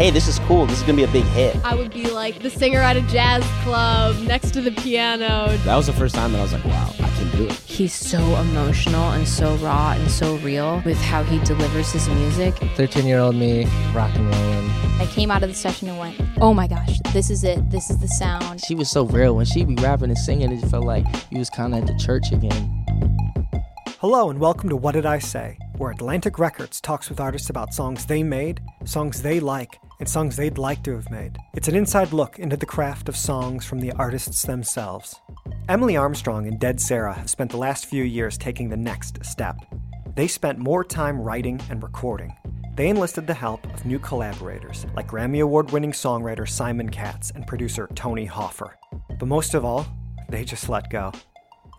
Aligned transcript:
hey, 0.00 0.08
this 0.08 0.26
is 0.26 0.38
cool. 0.40 0.64
This 0.64 0.78
is 0.78 0.82
gonna 0.84 0.96
be 0.96 1.04
a 1.04 1.08
big 1.08 1.24
hit. 1.24 1.54
I 1.62 1.74
would 1.74 1.92
be 1.92 2.08
like 2.08 2.40
the 2.40 2.48
singer 2.48 2.80
at 2.80 2.96
a 2.96 3.02
jazz 3.02 3.44
club 3.64 4.16
next 4.22 4.52
to 4.52 4.62
the 4.62 4.70
piano. 4.70 5.54
That 5.58 5.76
was 5.76 5.88
the 5.88 5.92
first 5.92 6.14
time 6.14 6.32
that 6.32 6.38
I 6.38 6.42
was 6.42 6.54
like, 6.54 6.64
wow, 6.64 6.90
I 7.00 7.08
can 7.18 7.30
do 7.36 7.44
it. 7.44 7.52
He's 7.52 7.92
so 7.92 8.18
emotional 8.36 9.10
and 9.10 9.28
so 9.28 9.56
raw 9.56 9.92
and 9.92 10.10
so 10.10 10.36
real 10.36 10.80
with 10.86 10.96
how 10.96 11.22
he 11.22 11.38
delivers 11.44 11.92
his 11.92 12.08
music. 12.08 12.54
13 12.76 13.04
year 13.04 13.18
old 13.18 13.36
me, 13.36 13.66
rock 13.92 14.10
and 14.14 14.24
rolling. 14.34 14.70
I 14.98 15.06
came 15.10 15.30
out 15.30 15.42
of 15.42 15.50
the 15.50 15.54
session 15.54 15.90
and 15.90 15.98
went, 15.98 16.18
oh 16.40 16.54
my 16.54 16.66
gosh, 16.66 16.98
this 17.12 17.28
is 17.28 17.44
it. 17.44 17.70
This 17.70 17.90
is 17.90 17.98
the 17.98 18.08
sound. 18.08 18.62
She 18.64 18.74
was 18.74 18.90
so 18.90 19.04
real. 19.04 19.36
When 19.36 19.44
she'd 19.44 19.68
be 19.68 19.74
rapping 19.82 20.08
and 20.08 20.18
singing, 20.18 20.50
it 20.50 20.66
felt 20.68 20.86
like 20.86 21.04
you 21.30 21.38
was 21.40 21.50
kind 21.50 21.74
of 21.74 21.82
at 21.82 21.86
the 21.86 21.98
church 22.02 22.32
again. 22.32 22.86
Hello 23.98 24.30
and 24.30 24.38
welcome 24.38 24.70
to 24.70 24.76
What 24.76 24.92
Did 24.92 25.04
I 25.04 25.18
Say, 25.18 25.58
where 25.76 25.90
Atlantic 25.90 26.38
Records 26.38 26.80
talks 26.80 27.10
with 27.10 27.20
artists 27.20 27.50
about 27.50 27.74
songs 27.74 28.06
they 28.06 28.22
made, 28.22 28.62
songs 28.86 29.20
they 29.20 29.40
like, 29.40 29.78
and 30.00 30.08
songs 30.08 30.34
they'd 30.34 30.58
like 30.58 30.82
to 30.82 30.96
have 30.96 31.10
made. 31.10 31.38
It's 31.54 31.68
an 31.68 31.76
inside 31.76 32.12
look 32.12 32.38
into 32.38 32.56
the 32.56 32.66
craft 32.66 33.08
of 33.08 33.16
songs 33.16 33.64
from 33.64 33.78
the 33.78 33.92
artists 33.92 34.42
themselves. 34.42 35.14
Emily 35.68 35.96
Armstrong 35.96 36.48
and 36.48 36.58
Dead 36.58 36.80
Sara 36.80 37.14
have 37.14 37.30
spent 37.30 37.50
the 37.50 37.58
last 37.58 37.86
few 37.86 38.02
years 38.02 38.36
taking 38.36 38.68
the 38.68 38.76
next 38.76 39.24
step. 39.24 39.56
They 40.16 40.26
spent 40.26 40.58
more 40.58 40.82
time 40.82 41.20
writing 41.20 41.60
and 41.70 41.82
recording. 41.82 42.34
They 42.74 42.88
enlisted 42.88 43.26
the 43.26 43.34
help 43.34 43.64
of 43.72 43.84
new 43.84 43.98
collaborators 43.98 44.86
like 44.96 45.08
Grammy 45.08 45.42
Award 45.42 45.70
winning 45.70 45.92
songwriter 45.92 46.48
Simon 46.48 46.88
Katz 46.88 47.30
and 47.30 47.46
producer 47.46 47.88
Tony 47.94 48.24
Hoffer. 48.24 48.76
But 49.18 49.28
most 49.28 49.54
of 49.54 49.64
all, 49.64 49.86
they 50.28 50.44
just 50.44 50.68
let 50.68 50.88
go. 50.88 51.12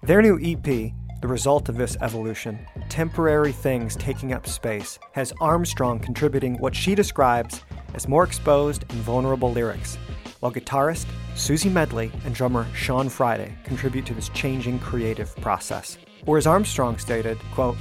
Their 0.03 0.22
new 0.22 0.39
EP, 0.41 0.91
the 1.22 1.27
result 1.27 1.69
of 1.69 1.77
this 1.77 1.97
evolution, 2.02 2.67
Temporary 2.89 3.52
Things 3.52 3.95
Taking 3.95 4.33
Up 4.33 4.47
Space, 4.47 4.99
has 5.14 5.33
Armstrong 5.39 5.99
contributing 5.99 6.58
what 6.58 6.75
she 6.75 6.95
describes 6.95 7.64
as 7.94 8.08
more 8.08 8.23
exposed 8.23 8.84
and 8.89 9.00
vulnerable 9.02 9.52
lyrics, 9.52 9.97
while 10.39 10.52
guitarist 10.52 11.06
Siouxsie 11.36 11.72
Medley 11.72 12.11
and 12.25 12.36
drummer 12.36 12.67
Sean 12.73 13.09
Friday 13.09 13.56
contribute 13.64 14.06
to 14.06 14.14
this 14.14 14.30
changing 14.30 14.80
creative 14.80 15.36
process. 15.38 15.98
Or 16.25 16.38
as 16.38 16.48
Armstrong 16.48 16.98
stated, 16.98 17.39
quote, 17.53 17.78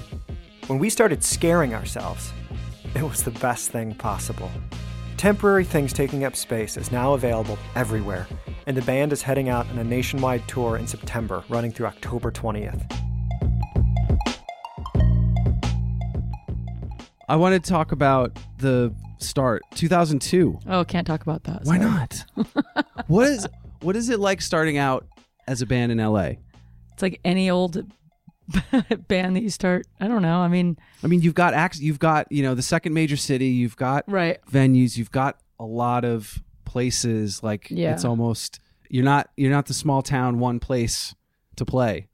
When 0.67 0.79
we 0.79 0.91
started 0.91 1.25
scaring 1.25 1.75
ourselves, 1.75 2.33
it 2.95 3.03
was 3.03 3.23
the 3.23 3.31
best 3.33 3.71
thing 3.71 3.95
possible. 3.95 4.51
Temporary 5.17 5.65
Things 5.65 5.93
Taking 5.93 6.25
Up 6.25 6.35
Space 6.35 6.77
is 6.77 6.91
now 6.91 7.13
available 7.13 7.59
everywhere, 7.75 8.27
and 8.67 8.77
the 8.77 8.83
band 8.83 9.13
is 9.13 9.21
heading 9.21 9.49
out 9.49 9.69
on 9.69 9.79
a 9.79 9.85
nationwide 9.85 10.47
tour 10.49 10.79
in 10.79 10.87
September, 10.87 11.45
running 11.49 11.73
through 11.73 11.87
October 11.87 12.31
20th. 12.31 13.10
I 17.31 17.37
want 17.37 17.63
to 17.63 17.71
talk 17.71 17.93
about 17.93 18.37
the 18.59 18.93
start 19.19 19.63
2002. 19.77 20.59
Oh, 20.67 20.85
can't 20.85 21.07
talk 21.07 21.23
about 21.23 21.45
that. 21.45 21.61
Why 21.63 21.79
sorry. 21.79 21.89
not? 21.89 22.25
what 23.07 23.29
is 23.29 23.47
what 23.83 23.95
is 23.95 24.09
it 24.09 24.19
like 24.19 24.43
starting 24.43 24.79
out 24.79 25.07
as 25.47 25.63
a 25.63 25.67
band 25.67 25.93
in 25.93 25.99
LA? 25.99 26.33
It's 26.93 27.03
like 27.03 27.21
any 27.25 27.49
old 27.49 27.85
band 29.07 29.37
that 29.37 29.45
you 29.45 29.51
start. 29.51 29.87
I 30.01 30.09
don't 30.09 30.23
know. 30.23 30.41
I 30.41 30.49
mean, 30.49 30.77
I 31.05 31.07
mean, 31.07 31.23
you've 31.23 31.35
got 31.37 31.55
acts, 31.55 31.79
you've 31.79 32.01
got 32.01 32.27
you 32.33 32.43
know 32.43 32.57
the 32.57 32.63
second 32.63 32.95
major 32.95 33.17
city, 33.17 33.47
you've 33.47 33.77
got 33.77 34.03
right. 34.09 34.41
venues, 34.51 34.97
you've 34.97 35.13
got 35.13 35.39
a 35.61 35.65
lot 35.65 36.05
of 36.05 36.43
places. 36.65 37.45
Like 37.45 37.69
Yeah. 37.71 37.93
it's 37.93 38.05
almost 38.05 38.59
you're 38.89 39.05
not 39.05 39.31
you're 39.37 39.53
not 39.53 39.67
the 39.67 39.75
small 39.75 40.03
town 40.03 40.41
one 40.41 40.59
place 40.59 41.15
to 41.55 41.65
play. 41.65 42.09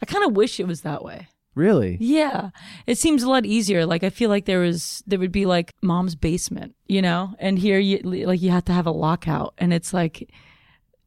I 0.00 0.06
kind 0.06 0.24
of 0.24 0.36
wish 0.36 0.60
it 0.60 0.68
was 0.68 0.82
that 0.82 1.02
way. 1.02 1.26
Really? 1.54 1.98
Yeah. 2.00 2.50
It 2.86 2.96
seems 2.96 3.22
a 3.22 3.28
lot 3.28 3.44
easier. 3.44 3.84
Like 3.84 4.02
I 4.02 4.10
feel 4.10 4.30
like 4.30 4.46
there 4.46 4.60
was 4.60 5.02
there 5.06 5.18
would 5.18 5.32
be 5.32 5.44
like 5.44 5.72
mom's 5.82 6.14
basement, 6.14 6.74
you 6.86 7.02
know? 7.02 7.34
And 7.38 7.58
here 7.58 7.78
you 7.78 7.98
like 7.98 8.40
you 8.40 8.50
have 8.50 8.64
to 8.66 8.72
have 8.72 8.86
a 8.86 8.90
lockout 8.90 9.54
and 9.58 9.72
it's 9.72 9.92
like 9.92 10.30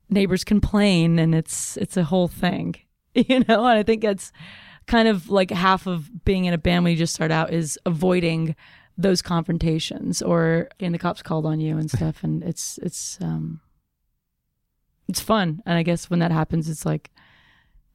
neighbors 0.10 0.44
complain 0.44 1.18
and 1.18 1.34
it's 1.34 1.78
it's 1.78 1.98
a 1.98 2.04
whole 2.04 2.28
thing. 2.28 2.76
You 3.18 3.46
know? 3.48 3.66
And 3.66 3.80
I 3.80 3.84
think 3.84 4.02
that's 4.02 4.34
kind 4.88 5.08
of 5.08 5.30
like 5.30 5.50
half 5.50 5.88
of 5.88 6.26
being 6.26 6.44
in 6.44 6.54
a 6.54 6.58
band 6.58 6.84
when 6.84 6.92
you 6.92 6.98
just 6.98 7.16
start 7.16 7.32
out 7.32 7.54
is 7.54 7.80
avoiding 7.86 8.58
those 8.98 9.22
confrontations 9.22 10.22
or 10.22 10.68
getting 10.78 10.92
the 10.92 11.00
cops 11.00 11.22
called 11.22 11.46
on 11.46 11.62
you 11.62 11.78
and 11.78 11.90
stuff 11.90 12.26
and 12.26 12.44
it's 12.44 12.78
it's 12.80 13.18
um 13.22 13.62
it's 15.08 15.22
fun. 15.22 15.62
And 15.66 15.78
I 15.78 15.84
guess 15.84 16.10
when 16.10 16.20
that 16.20 16.32
happens 16.32 16.68
it's 16.68 16.86
like 16.86 17.10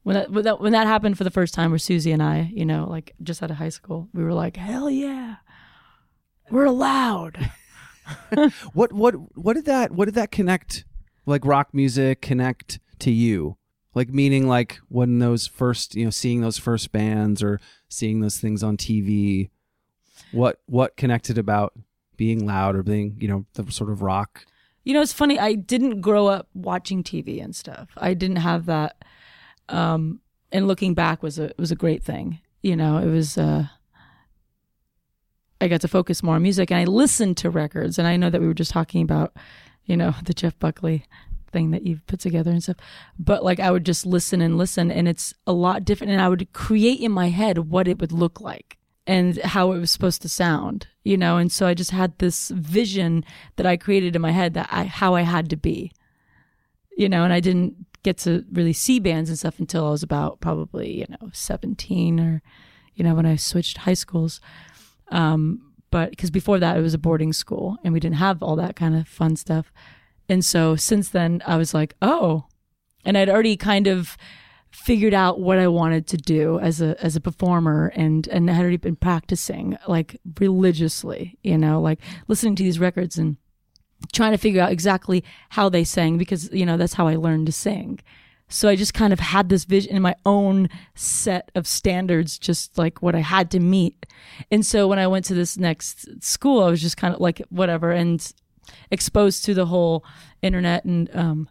when 0.03 0.15
that, 0.15 0.31
when 0.31 0.43
that 0.43 0.61
when 0.61 0.71
that 0.73 0.87
happened 0.87 1.17
for 1.17 1.23
the 1.23 1.31
first 1.31 1.53
time 1.53 1.71
where 1.71 1.77
Siouxsie 1.77 2.13
and 2.13 2.23
I, 2.23 2.51
you 2.53 2.65
know, 2.65 2.87
like 2.89 3.13
just 3.21 3.43
out 3.43 3.51
of 3.51 3.57
high 3.57 3.69
school, 3.69 4.09
we 4.13 4.23
were 4.23 4.33
like, 4.33 4.57
hell 4.57 4.89
yeah, 4.89 5.35
we're 6.49 6.65
allowed. 6.65 7.51
What 8.73 8.91
what 8.91 9.13
what 9.37 9.53
did 9.53 9.65
that 9.65 9.91
what 9.91 10.05
did 10.05 10.15
that 10.15 10.31
connect 10.31 10.83
like 11.25 11.45
rock 11.45 11.73
music 11.73 12.21
connect 12.21 12.79
to 12.99 13.11
you? 13.11 13.57
Like 13.93 14.09
meaning 14.09 14.47
like 14.47 14.79
when 14.89 15.19
those 15.19 15.47
first 15.47 15.95
you 15.95 16.03
know 16.03 16.09
seeing 16.09 16.41
those 16.41 16.57
first 16.57 16.91
bands 16.91 17.41
or 17.41 17.61
seeing 17.87 18.19
those 18.19 18.37
things 18.37 18.63
on 18.63 18.75
TV, 18.75 19.49
what 20.33 20.59
what 20.65 20.97
connected 20.97 21.37
about 21.37 21.73
being 22.17 22.45
loud 22.45 22.75
or 22.75 22.83
being 22.83 23.15
you 23.19 23.27
know 23.27 23.45
the 23.53 23.71
sort 23.71 23.89
of 23.91 24.01
rock 24.01 24.45
You 24.83 24.93
know, 24.93 25.01
it's 25.01 25.13
funny. 25.13 25.39
I 25.39 25.53
didn't 25.53 26.01
grow 26.01 26.27
up 26.27 26.49
watching 26.53 27.03
TV 27.03 27.41
and 27.41 27.55
stuff. 27.55 27.89
I 27.95 28.13
didn't 28.13 28.37
have 28.37 28.65
that. 28.65 28.95
Um, 29.71 30.19
and 30.51 30.67
looking 30.67 30.93
back 30.93 31.23
was 31.23 31.39
a 31.39 31.51
was 31.57 31.71
a 31.71 31.75
great 31.75 32.03
thing. 32.03 32.39
You 32.61 32.75
know, 32.75 32.97
it 32.97 33.07
was. 33.07 33.37
Uh, 33.37 33.67
I 35.59 35.67
got 35.67 35.81
to 35.81 35.87
focus 35.87 36.23
more 36.23 36.35
on 36.35 36.41
music, 36.41 36.71
and 36.71 36.79
I 36.79 36.85
listened 36.85 37.37
to 37.37 37.49
records. 37.49 37.99
And 37.99 38.07
I 38.07 38.17
know 38.17 38.29
that 38.29 38.41
we 38.41 38.47
were 38.47 38.53
just 38.53 38.71
talking 38.71 39.03
about, 39.03 39.35
you 39.85 39.95
know, 39.95 40.13
the 40.23 40.33
Jeff 40.33 40.57
Buckley 40.59 41.05
thing 41.51 41.71
that 41.71 41.83
you've 41.83 42.05
put 42.07 42.19
together 42.19 42.51
and 42.51 42.63
stuff. 42.63 42.77
But 43.19 43.43
like, 43.43 43.59
I 43.59 43.71
would 43.71 43.85
just 43.85 44.05
listen 44.05 44.41
and 44.41 44.57
listen, 44.57 44.91
and 44.91 45.07
it's 45.07 45.33
a 45.45 45.53
lot 45.53 45.85
different. 45.85 46.11
And 46.11 46.21
I 46.21 46.29
would 46.29 46.51
create 46.53 46.99
in 46.99 47.11
my 47.11 47.29
head 47.29 47.69
what 47.69 47.87
it 47.87 47.99
would 47.99 48.11
look 48.11 48.41
like 48.41 48.77
and 49.07 49.37
how 49.39 49.71
it 49.71 49.79
was 49.79 49.91
supposed 49.91 50.21
to 50.23 50.29
sound, 50.29 50.87
you 51.03 51.17
know. 51.17 51.37
And 51.37 51.51
so 51.51 51.67
I 51.67 51.73
just 51.73 51.91
had 51.91 52.17
this 52.17 52.49
vision 52.49 53.23
that 53.55 53.65
I 53.65 53.77
created 53.77 54.15
in 54.15 54.21
my 54.21 54.31
head 54.31 54.53
that 54.55 54.69
I 54.71 54.83
how 54.85 55.15
I 55.15 55.21
had 55.21 55.49
to 55.51 55.57
be, 55.57 55.91
you 56.97 57.07
know. 57.07 57.23
And 57.23 57.33
I 57.33 57.39
didn't 57.39 57.75
get 58.03 58.17
to 58.19 58.45
really 58.51 58.73
see 58.73 58.99
bands 58.99 59.29
and 59.29 59.37
stuff 59.37 59.59
until 59.59 59.87
I 59.87 59.91
was 59.91 60.03
about 60.03 60.41
probably 60.41 60.99
you 60.99 61.05
know 61.09 61.29
seventeen 61.33 62.19
or, 62.19 62.41
you 62.95 63.03
know, 63.03 63.15
when 63.15 63.25
I 63.25 63.35
switched 63.35 63.79
high 63.79 63.93
schools. 63.93 64.41
Um, 65.09 65.71
but 65.91 66.09
because 66.11 66.31
before 66.31 66.57
that 66.59 66.77
it 66.77 66.81
was 66.81 66.93
a 66.93 66.97
boarding 66.97 67.33
school 67.33 67.77
and 67.83 67.93
we 67.93 67.99
didn't 67.99 68.15
have 68.15 68.41
all 68.41 68.55
that 68.55 68.75
kind 68.75 68.95
of 68.95 69.07
fun 69.07 69.35
stuff. 69.35 69.71
And 70.29 70.43
so 70.43 70.75
since 70.75 71.09
then 71.09 71.41
I 71.45 71.57
was 71.57 71.73
like, 71.73 71.95
oh, 72.01 72.45
and 73.03 73.17
I'd 73.17 73.29
already 73.29 73.57
kind 73.57 73.87
of 73.87 74.17
figured 74.71 75.13
out 75.13 75.41
what 75.41 75.57
I 75.57 75.67
wanted 75.67 76.07
to 76.07 76.17
do 76.17 76.57
as 76.59 76.81
a 76.81 76.95
as 77.03 77.17
a 77.17 77.21
performer 77.21 77.91
and 77.93 78.25
and 78.29 78.49
I 78.49 78.53
had 78.53 78.61
already 78.61 78.77
been 78.77 78.95
practicing 78.95 79.77
like 79.87 80.19
religiously, 80.39 81.37
you 81.43 81.57
know, 81.57 81.81
like 81.81 81.99
listening 82.29 82.55
to 82.55 82.63
these 82.63 82.79
records 82.79 83.17
and 83.17 83.35
trying 84.13 84.31
to 84.31 84.37
figure 84.37 84.61
out 84.61 84.71
exactly 84.71 85.23
how 85.49 85.69
they 85.69 85.83
sang 85.83 86.17
because 86.17 86.49
you 86.51 86.65
know 86.65 86.77
that's 86.77 86.93
how 86.93 87.07
I 87.07 87.15
learned 87.15 87.45
to 87.47 87.51
sing. 87.51 87.99
So 88.49 88.67
I 88.67 88.75
just 88.75 88.93
kind 88.93 89.13
of 89.13 89.19
had 89.21 89.47
this 89.47 89.63
vision 89.63 89.95
in 89.95 90.01
my 90.01 90.13
own 90.25 90.67
set 90.93 91.49
of 91.55 91.65
standards, 91.65 92.37
just 92.37 92.77
like 92.77 93.01
what 93.01 93.15
I 93.15 93.19
had 93.21 93.49
to 93.51 93.61
meet. 93.61 94.05
And 94.51 94.65
so 94.65 94.89
when 94.89 94.99
I 94.99 95.07
went 95.07 95.23
to 95.25 95.33
this 95.33 95.57
next 95.57 96.21
school, 96.21 96.61
I 96.61 96.69
was 96.69 96.81
just 96.81 96.97
kind 96.97 97.13
of 97.15 97.21
like 97.21 97.41
whatever 97.49 97.91
and 97.91 98.21
exposed 98.89 99.45
to 99.45 99.53
the 99.53 99.65
whole 99.67 100.03
internet 100.41 100.83
and 100.85 101.09
um 101.15 101.49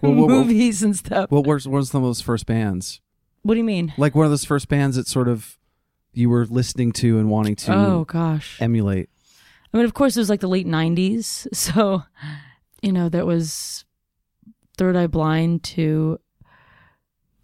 Well, 0.00 0.12
movies 0.12 0.82
and 0.82 0.96
stuff. 0.96 1.30
What 1.30 1.46
were, 1.46 1.58
what 1.58 1.68
were 1.70 1.82
some 1.82 2.02
of 2.02 2.08
those 2.08 2.20
first 2.20 2.46
bands? 2.46 3.00
What 3.42 3.54
do 3.54 3.58
you 3.58 3.64
mean? 3.64 3.92
Like 3.96 4.14
one 4.14 4.24
of 4.24 4.30
those 4.30 4.44
first 4.44 4.68
bands 4.68 4.96
that 4.96 5.06
sort 5.06 5.28
of 5.28 5.56
you 6.12 6.28
were 6.28 6.46
listening 6.46 6.92
to 6.92 7.18
and 7.18 7.28
wanting 7.30 7.56
to 7.56 7.72
Oh 7.72 8.04
gosh. 8.04 8.56
emulate. 8.60 9.10
I 9.72 9.76
mean, 9.76 9.84
of 9.84 9.94
course, 9.94 10.16
it 10.16 10.20
was 10.20 10.30
like 10.30 10.40
the 10.40 10.48
late 10.48 10.66
'90s, 10.66 11.46
so 11.54 12.02
you 12.82 12.92
know 12.92 13.08
there 13.08 13.26
was 13.26 13.84
Third 14.76 14.96
Eye 14.96 15.06
Blind 15.06 15.62
to 15.64 16.20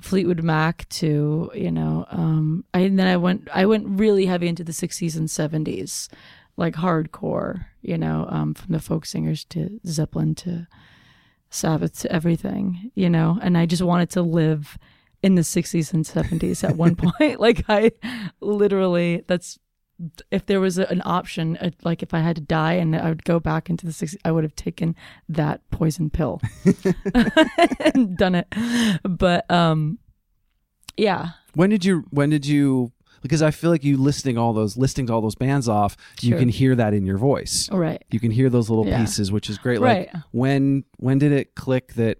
Fleetwood 0.02 0.42
Mac 0.42 0.88
to 0.90 1.50
you 1.54 1.70
know, 1.70 2.06
um, 2.10 2.64
I 2.72 2.80
and 2.80 2.98
then 2.98 3.06
I 3.06 3.16
went 3.16 3.48
I 3.52 3.66
went 3.66 4.00
really 4.00 4.26
heavy 4.26 4.48
into 4.48 4.64
the 4.64 4.72
'60s 4.72 5.16
and 5.16 5.28
'70s, 5.28 6.08
like 6.56 6.74
hardcore, 6.74 7.66
you 7.82 7.98
know, 7.98 8.26
um, 8.28 8.54
from 8.54 8.72
the 8.72 8.80
folk 8.80 9.06
singers 9.06 9.44
to 9.46 9.80
Zeppelin 9.86 10.34
to 10.36 10.66
Sabbath 11.50 12.00
to 12.00 12.12
everything, 12.12 12.90
you 12.94 13.08
know, 13.08 13.38
and 13.40 13.56
I 13.56 13.66
just 13.66 13.82
wanted 13.82 14.10
to 14.10 14.22
live 14.22 14.76
in 15.22 15.36
the 15.36 15.42
60s 15.42 15.94
and 15.94 16.04
70s 16.04 16.68
at 16.68 16.76
one 16.76 16.96
point. 17.18 17.40
like 17.40 17.64
I 17.68 17.92
literally, 18.40 19.22
that's 19.26 19.58
if 20.30 20.46
there 20.46 20.60
was 20.60 20.78
a, 20.78 20.86
an 20.90 21.02
option, 21.04 21.56
uh, 21.58 21.70
like 21.84 22.02
if 22.02 22.12
I 22.14 22.20
had 22.20 22.36
to 22.36 22.42
die 22.42 22.74
and 22.74 22.96
I 22.96 23.08
would 23.08 23.24
go 23.24 23.38
back 23.38 23.70
into 23.70 23.86
the 23.86 23.92
60s, 23.92 24.16
I 24.24 24.32
would 24.32 24.42
have 24.44 24.56
taken 24.56 24.96
that 25.28 25.60
poison 25.70 26.10
pill 26.10 26.40
and 27.94 28.16
done 28.16 28.34
it. 28.34 28.46
But 29.02 29.50
um, 29.50 29.98
yeah, 30.96 31.30
When 31.54 31.70
did 31.70 31.84
you 31.84 32.04
when 32.10 32.30
did 32.30 32.46
you 32.46 32.92
because 33.22 33.40
I 33.42 33.50
feel 33.52 33.70
like 33.70 33.84
you 33.84 33.96
listing 33.96 34.36
all 34.36 34.52
those 34.52 34.76
listing 34.76 35.10
all 35.10 35.20
those 35.20 35.34
bands 35.34 35.68
off, 35.68 35.96
you 36.20 36.36
can 36.36 36.48
hear 36.48 36.74
that 36.74 36.92
in 36.94 37.06
your 37.06 37.16
voice. 37.18 37.68
Right. 37.72 38.04
You 38.10 38.20
can 38.20 38.30
hear 38.30 38.50
those 38.50 38.68
little 38.68 38.86
Yeah. 38.86 39.00
pieces, 39.00 39.32
which 39.32 39.48
is 39.48 39.58
great. 39.58 39.80
Right. 39.80 40.12
Like 40.12 40.22
when 40.32 40.84
when 40.98 41.18
did 41.18 41.32
it 41.32 41.54
click 41.54 41.94
that 41.94 42.18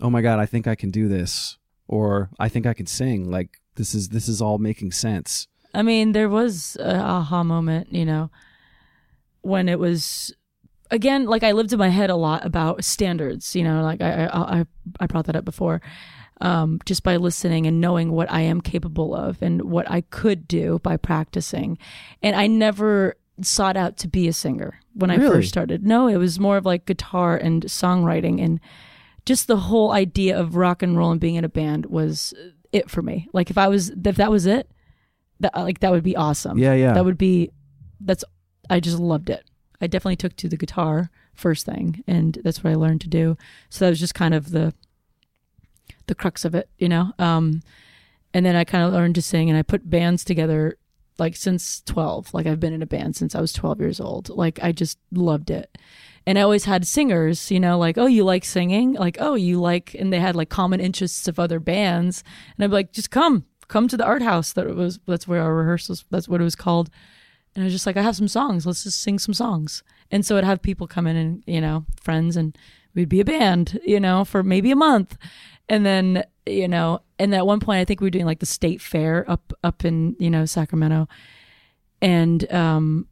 oh 0.00 0.10
my 0.10 0.22
god, 0.22 0.38
I 0.38 0.46
think 0.46 0.66
I 0.66 0.74
can 0.74 0.90
do 0.90 1.08
this 1.08 1.58
or 1.86 2.30
I 2.38 2.48
think 2.48 2.66
I 2.66 2.74
can 2.74 2.86
sing. 2.86 3.30
Like 3.30 3.60
this 3.74 3.94
is 3.94 4.08
this 4.10 4.28
is 4.28 4.40
all 4.40 4.58
making 4.58 4.92
sense. 4.92 5.48
I 5.74 5.82
mean, 5.82 6.12
there 6.12 6.28
was 6.28 6.76
a 6.80 6.96
aha 6.96 7.42
moment, 7.44 7.92
you 7.92 8.04
know, 8.04 8.30
when 9.42 9.68
it 9.68 9.78
was 9.78 10.34
again 10.90 11.26
like 11.26 11.42
I 11.42 11.52
lived 11.52 11.72
in 11.72 11.78
my 11.78 11.88
head 11.88 12.10
a 12.10 12.16
lot 12.16 12.44
about 12.44 12.84
standards. 12.84 13.54
You 13.54 13.64
know, 13.64 13.82
like 13.82 14.00
I 14.00 14.26
I 14.26 14.60
I, 14.60 14.64
I 15.00 15.06
brought 15.06 15.26
that 15.26 15.36
up 15.36 15.44
before. 15.44 15.80
Um, 16.40 16.78
just 16.86 17.02
by 17.02 17.16
listening 17.16 17.66
and 17.66 17.80
knowing 17.80 18.12
what 18.12 18.30
I 18.30 18.42
am 18.42 18.60
capable 18.60 19.12
of 19.12 19.42
and 19.42 19.62
what 19.62 19.90
I 19.90 20.02
could 20.02 20.46
do 20.46 20.78
by 20.84 20.96
practicing, 20.96 21.78
and 22.22 22.36
I 22.36 22.46
never 22.46 23.16
sought 23.40 23.76
out 23.76 23.96
to 23.98 24.08
be 24.08 24.28
a 24.28 24.32
singer 24.32 24.78
when 24.94 25.10
I 25.10 25.18
first 25.18 25.48
started. 25.48 25.84
No, 25.84 26.06
it 26.06 26.16
was 26.16 26.38
more 26.38 26.56
of 26.56 26.64
like 26.64 26.86
guitar 26.86 27.36
and 27.36 27.64
songwriting 27.64 28.40
and 28.40 28.60
just 29.26 29.46
the 29.46 29.56
whole 29.56 29.92
idea 29.92 30.38
of 30.38 30.56
rock 30.56 30.82
and 30.82 30.96
roll 30.96 31.10
and 31.10 31.20
being 31.20 31.34
in 31.34 31.44
a 31.44 31.48
band 31.48 31.86
was 31.86 32.34
it 32.72 32.90
for 32.90 33.02
me. 33.02 33.28
Like 33.32 33.50
if 33.50 33.58
I 33.58 33.68
was 33.68 33.90
if 33.90 34.16
that 34.16 34.30
was 34.30 34.46
it, 34.46 34.70
that 35.40 35.54
like 35.56 35.80
that 35.80 35.90
would 35.90 36.02
be 36.02 36.16
awesome. 36.16 36.58
Yeah, 36.58 36.74
yeah. 36.74 36.92
That 36.92 37.04
would 37.04 37.18
be 37.18 37.50
that's 38.00 38.24
I 38.70 38.80
just 38.80 38.98
loved 38.98 39.30
it. 39.30 39.44
I 39.80 39.86
definitely 39.86 40.16
took 40.16 40.36
to 40.36 40.48
the 40.48 40.56
guitar 40.56 41.10
first 41.34 41.64
thing 41.64 42.02
and 42.06 42.38
that's 42.42 42.64
what 42.64 42.70
I 42.70 42.74
learned 42.74 43.00
to 43.02 43.08
do. 43.08 43.36
So 43.70 43.84
that 43.84 43.90
was 43.90 44.00
just 44.00 44.14
kind 44.14 44.34
of 44.34 44.50
the 44.50 44.74
the 46.06 46.14
crux 46.14 46.44
of 46.44 46.54
it, 46.54 46.68
you 46.78 46.88
know. 46.88 47.12
Um 47.18 47.62
and 48.34 48.44
then 48.44 48.56
I 48.56 48.64
kind 48.64 48.84
of 48.84 48.92
learned 48.92 49.14
to 49.14 49.22
sing 49.22 49.48
and 49.48 49.58
I 49.58 49.62
put 49.62 49.88
bands 49.88 50.24
together 50.24 50.76
like 51.18 51.36
since 51.36 51.82
12. 51.82 52.32
Like 52.34 52.46
I've 52.46 52.60
been 52.60 52.72
in 52.72 52.82
a 52.82 52.86
band 52.86 53.16
since 53.16 53.34
I 53.34 53.40
was 53.40 53.52
12 53.52 53.80
years 53.80 54.00
old. 54.00 54.28
Like 54.28 54.58
I 54.62 54.72
just 54.72 54.98
loved 55.12 55.50
it. 55.50 55.76
And 56.26 56.38
I 56.38 56.42
always 56.42 56.66
had 56.66 56.86
singers, 56.86 57.50
you 57.50 57.58
know, 57.58 57.78
like, 57.78 57.96
oh, 57.96 58.06
you 58.06 58.22
like 58.22 58.44
singing? 58.44 58.92
Like, 58.92 59.16
oh, 59.18 59.34
you 59.34 59.58
like, 59.60 59.94
and 59.94 60.12
they 60.12 60.20
had 60.20 60.36
like 60.36 60.50
common 60.50 60.78
interests 60.78 61.26
of 61.26 61.38
other 61.38 61.58
bands. 61.58 62.22
And 62.56 62.64
I'd 62.64 62.68
be 62.68 62.74
like, 62.74 62.92
just 62.92 63.10
come, 63.10 63.46
come 63.68 63.88
to 63.88 63.96
the 63.96 64.04
art 64.04 64.22
house. 64.22 64.52
That 64.52 64.74
was, 64.74 64.98
that's 65.06 65.28
where 65.28 65.42
our 65.42 65.54
rehearsals, 65.54 66.04
that's 66.10 66.28
what 66.28 66.40
it 66.40 66.44
was 66.44 66.56
called. 66.56 66.90
And 67.54 67.64
I 67.64 67.66
was 67.66 67.74
just 67.74 67.86
like, 67.86 67.96
I 67.96 68.02
have 68.02 68.16
some 68.16 68.28
songs. 68.28 68.66
Let's 68.66 68.84
just 68.84 69.00
sing 69.00 69.18
some 69.18 69.34
songs. 69.34 69.82
And 70.10 70.24
so 70.24 70.36
I'd 70.36 70.44
have 70.44 70.62
people 70.62 70.86
come 70.86 71.06
in 71.06 71.16
and, 71.16 71.42
you 71.46 71.60
know, 71.60 71.84
friends, 72.00 72.36
and 72.36 72.56
we'd 72.94 73.08
be 73.08 73.20
a 73.20 73.24
band, 73.24 73.80
you 73.84 73.98
know, 73.98 74.24
for 74.24 74.42
maybe 74.42 74.70
a 74.70 74.76
month. 74.76 75.16
And 75.68 75.84
then, 75.84 76.24
you 76.46 76.68
know, 76.68 77.00
and 77.18 77.34
at 77.34 77.46
one 77.46 77.60
point 77.60 77.80
I 77.80 77.84
think 77.84 78.00
we 78.00 78.06
were 78.06 78.10
doing 78.10 78.26
like 78.26 78.38
the 78.38 78.46
state 78.46 78.80
fair 78.80 79.28
up 79.28 79.52
up 79.64 79.84
in, 79.84 80.16
you 80.18 80.30
know, 80.30 80.44
Sacramento. 80.44 81.08
And 82.00 82.50
um 82.52 83.07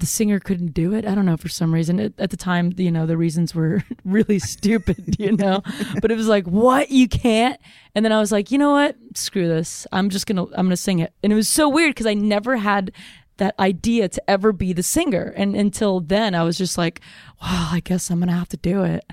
the 0.00 0.06
singer 0.06 0.40
couldn't 0.40 0.74
do 0.74 0.94
it. 0.94 1.06
I 1.06 1.14
don't 1.14 1.26
know 1.26 1.36
for 1.36 1.48
some 1.48 1.72
reason. 1.72 2.00
At, 2.00 2.12
at 2.18 2.30
the 2.30 2.36
time, 2.36 2.72
you 2.76 2.90
know, 2.90 3.06
the 3.06 3.16
reasons 3.16 3.54
were 3.54 3.84
really 4.04 4.38
stupid, 4.38 5.16
you 5.20 5.36
know. 5.36 5.62
But 6.00 6.10
it 6.10 6.16
was 6.16 6.26
like, 6.26 6.46
"What? 6.46 6.90
You 6.90 7.08
can't?" 7.08 7.60
And 7.94 8.04
then 8.04 8.12
I 8.12 8.18
was 8.18 8.32
like, 8.32 8.50
"You 8.50 8.58
know 8.58 8.72
what? 8.72 8.96
Screw 9.14 9.46
this. 9.46 9.86
I'm 9.92 10.10
just 10.10 10.26
going 10.26 10.36
to 10.36 10.42
I'm 10.54 10.66
going 10.66 10.70
to 10.70 10.76
sing 10.76 10.98
it." 10.98 11.12
And 11.22 11.32
it 11.32 11.36
was 11.36 11.48
so 11.48 11.68
weird 11.68 11.94
cuz 11.94 12.06
I 12.06 12.14
never 12.14 12.56
had 12.56 12.92
that 13.40 13.58
idea 13.58 14.08
to 14.08 14.30
ever 14.30 14.52
be 14.52 14.72
the 14.72 14.82
singer. 14.82 15.32
And 15.34 15.56
until 15.56 16.00
then, 16.00 16.34
I 16.34 16.44
was 16.44 16.58
just 16.58 16.76
like, 16.76 17.00
wow, 17.42 17.70
I 17.72 17.80
guess 17.80 18.10
I'm 18.10 18.18
going 18.18 18.28
to 18.28 18.34
have 18.34 18.50
to 18.50 18.56
do 18.56 18.84
it. 18.84 19.04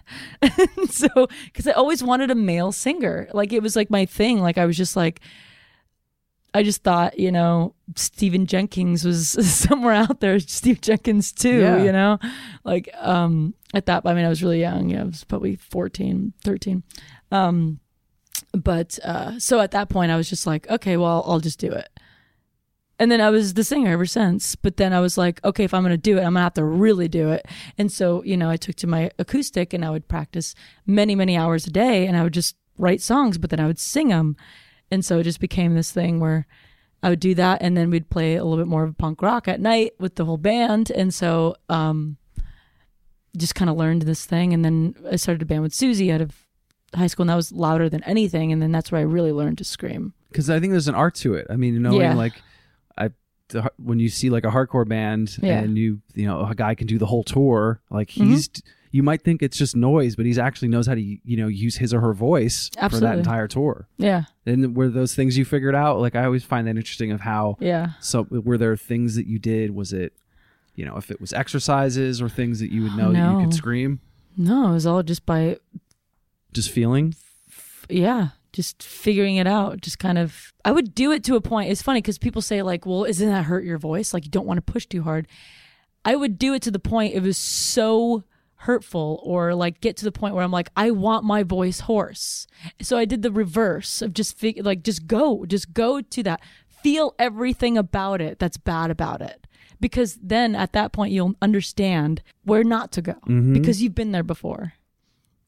So, 0.89 1.07
because 1.45 1.67
I 1.67 1.71
always 1.71 2.03
wanted 2.03 2.31
a 2.31 2.35
male 2.35 2.71
singer. 2.71 3.29
Like, 3.33 3.53
it 3.53 3.61
was 3.61 3.75
like 3.75 3.89
my 3.89 4.05
thing. 4.05 4.39
Like, 4.39 4.57
I 4.57 4.65
was 4.65 4.75
just 4.77 4.95
like, 4.95 5.21
I 6.57 6.63
just 6.63 6.83
thought, 6.83 7.19
you 7.19 7.31
know, 7.31 7.75
Stephan 7.95 8.45
Jenkins 8.47 9.05
was 9.05 9.29
somewhere 9.47 9.93
out 9.93 10.19
there, 10.19 10.39
Steve 10.39 10.81
Jenkins 10.81 11.31
too, 11.31 11.59
Yeah. 11.61 11.83
you 11.83 11.91
know? 11.91 12.17
Like, 12.63 12.89
um, 12.99 13.53
at 13.73 13.85
that, 13.85 14.03
I 14.05 14.13
mean, 14.13 14.25
I 14.25 14.29
was 14.29 14.41
really 14.41 14.59
young. 14.59 14.89
Yeah, 14.89 15.01
I 15.01 15.05
was 15.05 15.23
probably 15.23 15.55
14, 15.55 16.33
13. 16.43 16.83
Um, 17.31 17.79
but, 18.53 18.97
uh, 19.03 19.39
so 19.39 19.59
at 19.59 19.71
that 19.71 19.89
point, 19.89 20.11
I 20.11 20.17
was 20.17 20.29
just 20.29 20.47
like, 20.47 20.69
okay, 20.69 20.97
well, 20.97 21.23
I'll 21.27 21.39
just 21.39 21.59
do 21.59 21.71
it. 21.71 21.89
And 22.99 23.11
then 23.11 23.21
I 23.21 23.29
was 23.29 23.53
the 23.53 23.63
singer 23.63 23.91
ever 23.91 24.07
since. 24.07 24.55
But 24.55 24.77
then 24.77 24.91
I 24.93 24.99
was 24.99 25.17
like, 25.17 25.43
okay, 25.45 25.63
if 25.63 25.73
I'm 25.73 25.83
going 25.83 25.91
to 25.91 25.97
do 25.97 26.15
it, 26.17 26.21
I'm 26.21 26.33
going 26.33 26.35
to 26.35 26.41
have 26.41 26.53
to 26.55 26.63
really 26.65 27.07
do 27.07 27.29
it. 27.31 27.45
And 27.77 27.91
so, 27.91 28.23
you 28.23 28.35
know, 28.35 28.49
I 28.49 28.57
took 28.57 28.75
to 28.77 28.87
my 28.87 29.11
acoustic 29.19 29.73
and 29.73 29.85
I 29.85 29.91
would 29.91 30.07
practice 30.07 30.55
many, 30.87 31.13
many 31.13 31.37
hours 31.37 31.67
a 31.67 31.69
day 31.69 32.07
and 32.07 32.17
I 32.17 32.23
would 32.23 32.33
just 32.33 32.55
write 32.79 33.01
songs, 33.01 33.37
but 33.37 33.49
then 33.51 33.59
I 33.59 33.67
would 33.67 33.79
sing 33.79 34.07
them. 34.07 34.35
And 34.91 35.03
so 35.03 35.19
it 35.19 35.23
just 35.23 35.39
became 35.39 35.75
this 35.75 35.91
thing 35.91 36.19
where 36.19 36.47
I 37.03 37.09
would 37.09 37.19
do 37.19 37.35
that 37.35 37.61
and 37.61 37.75
then 37.77 37.89
we'd 37.89 38.09
play 38.09 38.35
a 38.35 38.43
little 38.43 38.57
bit 38.63 38.69
more 38.69 38.83
of 38.83 38.97
punk 38.97 39.21
rock 39.21 39.47
at 39.47 39.59
night 39.59 39.93
with 39.99 40.15
the 40.15 40.25
whole 40.25 40.37
band. 40.37 40.89
And 40.91 41.13
so, 41.13 41.55
um, 41.69 42.17
just 43.37 43.53
kind 43.55 43.69
of 43.69 43.77
learned 43.77 44.01
this 44.03 44.25
thing. 44.25 44.53
And 44.53 44.65
then 44.65 44.95
I 45.11 45.15
started 45.17 45.41
a 45.41 45.45
band 45.45 45.61
with 45.61 45.73
Siouxsie 45.73 46.11
out 46.11 46.21
of 46.21 46.45
high 46.95 47.07
school 47.07 47.23
and 47.23 47.29
that 47.29 47.35
was 47.35 47.51
louder 47.51 47.87
than 47.89 48.03
anything. 48.03 48.51
And 48.51 48.61
then 48.61 48.71
that's 48.71 48.91
where 48.91 48.99
I 48.99 49.03
really 49.03 49.31
learned 49.31 49.57
to 49.59 49.63
scream. 49.63 50.13
because 50.29 50.49
I 50.49 50.59
think 50.59 50.71
there's 50.71 50.87
an 50.87 50.95
art 50.95 51.15
to 51.15 51.35
it. 51.35 51.47
I 51.49 51.55
mean, 51.55 51.73
you 51.75 51.79
know, 51.79 51.99
Yeah. 51.99 52.13
like 52.15 52.33
I 52.97 53.11
the, 53.49 53.71
when 53.77 53.99
you 53.99 54.09
see 54.09 54.29
like 54.29 54.43
a 54.45 54.49
hardcore 54.49 54.87
band 54.87 55.37
Yeah. 55.41 55.59
and 55.59 55.77
you 55.77 56.01
you 56.15 56.25
know 56.25 56.45
a 56.45 56.55
guy 56.55 56.73
can 56.75 56.87
do 56.87 56.97
the 56.97 57.05
whole 57.05 57.23
tour, 57.23 57.81
like 57.91 58.09
he's 58.09 58.49
you 58.91 59.03
might 59.03 59.21
think 59.21 59.41
it's 59.41 59.57
just 59.57 59.75
noise, 59.75 60.15
but 60.15 60.25
he's 60.25 60.37
actually 60.37 60.69
knows 60.69 60.87
how 60.87 60.95
to 60.95 61.01
you 61.01 61.37
know 61.37 61.47
use 61.47 61.77
his 61.77 61.93
or 61.93 61.99
her 62.01 62.13
voice 62.13 62.69
for 62.89 62.99
that 62.99 63.17
entire 63.17 63.47
tour. 63.47 63.87
Yeah. 63.97 64.23
And 64.45 64.75
were 64.75 64.89
those 64.89 65.13
things 65.15 65.37
you 65.37 65.45
figured 65.45 65.75
out? 65.75 65.99
Like 65.99 66.15
I 66.15 66.25
always 66.25 66.43
find 66.43 66.67
that 66.67 66.77
interesting 66.77 67.11
of 67.11 67.21
how 67.21 67.57
Yeah. 67.59 67.91
so 67.99 68.27
were 68.29 68.57
there 68.57 68.75
things 68.77 69.15
that 69.15 69.27
you 69.27 69.39
did? 69.39 69.75
Was 69.75 69.93
it 69.93 70.13
you 70.75 70.85
know 70.85 70.95
if 70.97 71.11
it 71.11 71.19
was 71.19 71.33
exercises 71.33 72.21
or 72.21 72.29
things 72.29 72.59
that 72.59 72.71
you 72.71 72.83
would 72.83 72.95
know 72.95 73.11
that 73.13 73.31
you 73.33 73.45
could 73.45 73.53
scream? 73.53 73.99
No, 74.37 74.69
it 74.69 74.73
was 74.73 74.85
all 74.85 75.01
just 75.03 75.25
by 75.25 75.57
Just 76.53 76.69
feeling. 76.71 77.15
yeah, 77.89 78.29
just 78.53 78.83
figuring 78.83 79.35
it 79.37 79.47
out. 79.47 79.81
Just 79.81 79.97
kind 79.99 80.17
of, 80.17 80.53
I 80.63 80.71
would 80.71 80.93
do 80.95 81.11
it 81.11 81.23
to 81.25 81.35
a 81.35 81.41
point. 81.41 81.69
It's 81.71 81.81
funny 81.81 82.01
because 82.01 82.17
people 82.17 82.41
say 82.41 82.61
like, 82.61 82.85
"Well, 82.85 83.03
isn't 83.03 83.27
that 83.29 83.45
hurt 83.45 83.63
your 83.63 83.77
voice? 83.79 84.13
Like 84.13 84.25
you 84.25 84.31
don't 84.31 84.45
want 84.47 84.57
to 84.59 84.71
push 84.71 84.85
too 84.85 85.03
hard." 85.03 85.27
I 86.05 86.15
would 86.15 86.37
do 86.39 86.53
it 86.53 86.61
to 86.61 86.71
the 86.71 86.79
point 86.79 87.15
it 87.15 87.21
was 87.21 87.35
so 87.37 88.23
hurtful, 88.61 89.19
or 89.23 89.53
like 89.55 89.81
get 89.81 89.97
to 89.97 90.05
the 90.05 90.11
point 90.11 90.33
where 90.35 90.43
I'm 90.43 90.51
like, 90.51 90.69
I 90.75 90.91
want 90.91 91.23
my 91.23 91.43
voice 91.43 91.81
hoarse. 91.81 92.47
So 92.81 92.97
I 92.97 93.05
did 93.05 93.21
the 93.21 93.31
reverse 93.31 94.01
of 94.01 94.13
just 94.13 94.37
fig- 94.37 94.65
like 94.65 94.83
just 94.83 95.07
go, 95.07 95.45
just 95.45 95.73
go 95.73 96.01
to 96.01 96.23
that, 96.23 96.41
feel 96.67 97.13
everything 97.19 97.77
about 97.77 98.21
it 98.21 98.39
that's 98.39 98.57
bad 98.57 98.89
about 98.91 99.21
it. 99.21 99.45
Because 99.79 100.17
then 100.21 100.55
at 100.55 100.73
that 100.73 100.91
point 100.91 101.11
you'll 101.13 101.35
understand 101.41 102.23
where 102.43 102.63
not 102.63 102.91
to 102.93 103.01
go 103.01 103.13
Mhm. 103.27 103.53
because 103.53 103.81
you've 103.81 103.93
been 103.95 104.11
there 104.11 104.23
before. 104.23 104.73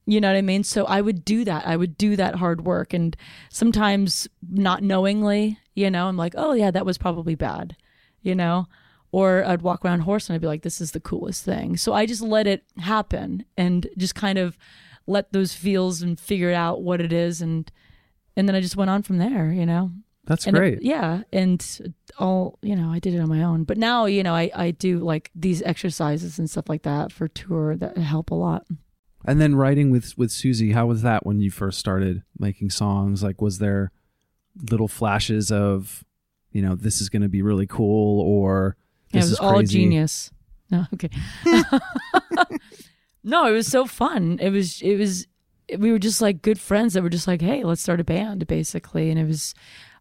You 0.05 0.19
know 0.21 0.27
what 0.29 0.37
I 0.37 0.41
mean? 0.41 0.63
So 0.63 0.85
I 0.85 1.01
would 1.01 1.23
do 1.25 1.43
that. 1.45 1.67
I 1.67 1.75
would 1.77 1.97
do 1.97 2.15
that 2.15 2.35
hard 2.35 2.65
work. 2.65 2.93
And 2.93 3.15
sometimes 3.49 4.27
not 4.47 4.81
knowingly, 4.83 5.59
you 5.75 5.89
know, 5.91 6.07
I'm 6.07 6.17
like, 6.17 6.33
oh, 6.37 6.53
yeah, 6.53 6.71
that 6.71 6.85
was 6.85 6.97
probably 6.97 7.35
bad, 7.35 7.75
you 8.21 8.33
know? 8.35 8.67
Or 9.11 9.43
I'd 9.43 9.61
walk 9.63 9.83
around 9.83 10.01
hoarse 10.01 10.29
and 10.29 10.35
I'd 10.35 10.41
be 10.41 10.47
like, 10.47 10.61
this 10.61 10.79
is 10.79 10.91
the 10.91 10.99
coolest 10.99 11.43
thing. 11.43 11.77
So 11.77 11.93
I 11.93 12.05
just 12.05 12.21
let 12.21 12.45
it 12.45 12.63
happen 12.77 13.43
and 13.57 13.87
just 13.97 14.13
kind 14.15 14.37
of 14.37 14.57
let 15.07 15.33
those 15.33 15.53
feels 15.53 16.01
and 16.03 16.19
figure 16.19 16.53
out 16.53 16.81
what 16.83 17.01
it 17.01 17.11
is. 17.11 17.41
And, 17.41 17.71
and 18.37 18.47
then 18.47 18.55
I 18.55 18.61
just 18.61 18.75
went 18.77 18.91
on 18.91 19.01
from 19.01 19.17
there, 19.17 19.51
you 19.51 19.65
know? 19.65 19.91
That's 20.25 20.45
And 20.45 20.55
it- 20.55 20.59
great. 20.59 20.81
yeah. 20.83 21.23
And 21.33 21.91
all, 22.19 22.59
you 22.61 22.75
know, 22.75 22.91
I 22.91 22.99
did 22.99 23.15
it 23.15 23.19
on 23.19 23.29
my 23.29 23.41
own. 23.41 23.63
But 23.63 23.79
now, 23.79 24.05
you 24.05 24.21
know, 24.21 24.35
I, 24.35 24.51
I 24.53 24.69
do 24.71 24.99
like 24.99 25.31
these 25.33 25.63
exercises 25.63 26.37
and 26.37 26.47
stuff 26.47 26.69
like 26.69 26.83
that 26.83 27.11
for 27.11 27.27
tour 27.27 27.75
that 27.77 27.97
help 27.97 28.29
a 28.29 28.35
lot. 28.35 28.67
And 29.25 29.41
then 29.41 29.55
writing 29.55 29.89
with 29.89 30.17
with 30.19 30.29
Siouxsie, 30.29 30.73
how 30.73 30.85
was 30.85 31.01
that 31.01 31.25
when 31.25 31.39
you 31.41 31.49
first 31.51 31.79
started 31.79 32.21
making 32.37 32.69
songs? 32.69 33.21
Like, 33.23 33.41
was 33.41 33.57
there 33.57 33.91
little 34.71 34.87
flashes 34.87 35.51
of, 35.51 36.05
you 36.51 36.61
know, 36.61 36.75
this 36.75 37.01
is 37.01 37.09
going 37.09 37.23
to 37.23 37.27
be 37.29 37.41
really 37.41 37.67
cool, 37.67 38.21
or 38.21 38.77
Yeah, 39.11 39.21
it 39.21 39.23
was 39.23 39.39
all 39.39 39.55
crazy? 39.55 39.79
genius. 39.79 40.31
No, 40.71 40.85
okay. 40.93 41.09
no, 43.23 43.47
it 43.47 43.51
was 43.51 43.67
so 43.67 43.85
fun. 43.85 44.37
It 44.41 44.49
was 44.49 44.81
it 44.81 44.97
was 44.97 45.27
we 45.77 45.91
were 45.91 45.99
just 45.99 46.21
like 46.21 46.41
good 46.41 46.59
friends 46.59 46.93
that 46.93 47.03
were 47.03 47.09
just 47.09 47.27
like, 47.27 47.41
hey, 47.41 47.63
let's 47.63 47.81
start 47.81 47.99
a 47.99 48.03
band, 48.03 48.47
basically. 48.47 49.09
And 49.09 49.19
it 49.19 49.25
was 49.25 49.53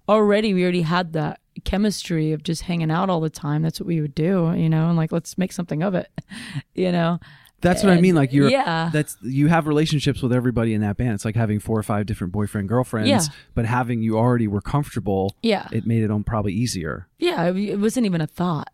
already 0.08 0.54
we 0.54 0.62
already 0.62 0.82
had 0.82 1.12
that 1.12 1.40
chemistry 1.64 2.32
of 2.32 2.42
just 2.42 2.62
hanging 2.62 2.90
out 2.90 3.10
all 3.10 3.20
the 3.20 3.30
time. 3.30 3.62
That's 3.62 3.80
what 3.80 3.86
we 3.86 4.00
would 4.00 4.14
do, 4.14 4.52
you 4.56 4.68
know, 4.68 4.88
and 4.88 4.96
like 4.96 5.12
let's 5.12 5.36
make 5.36 5.52
something 5.52 5.82
of 5.82 5.94
it, 5.94 6.10
you 6.74 6.92
know. 6.92 7.18
That's 7.60 7.82
what 7.82 7.92
I 7.92 8.00
mean. 8.00 8.14
Like 8.14 8.32
you're, 8.32 8.48
yeah. 8.48 8.88
That's 8.92 9.16
you 9.20 9.48
have 9.48 9.66
relationships 9.66 10.22
with 10.22 10.32
everybody 10.32 10.74
in 10.74 10.80
that 10.82 10.96
band. 10.96 11.14
It's 11.14 11.24
like 11.24 11.34
having 11.34 11.58
four 11.58 11.76
or 11.76 11.82
five 11.82 12.06
different 12.06 12.32
boyfriend 12.32 12.68
girlfriends. 12.68 13.08
Yeah. 13.08 13.34
But 13.56 13.64
having 13.66 14.00
you 14.00 14.16
already 14.16 14.46
were 14.46 14.60
comfortable. 14.60 15.34
Yeah. 15.42 15.66
It 15.72 15.84
made 15.84 16.04
it 16.04 16.10
on 16.12 16.22
probably 16.22 16.52
easier. 16.52 17.08
Yeah, 17.18 17.52
it 17.52 17.80
wasn't 17.80 18.06
even 18.06 18.20
a 18.20 18.28
thought. 18.28 18.70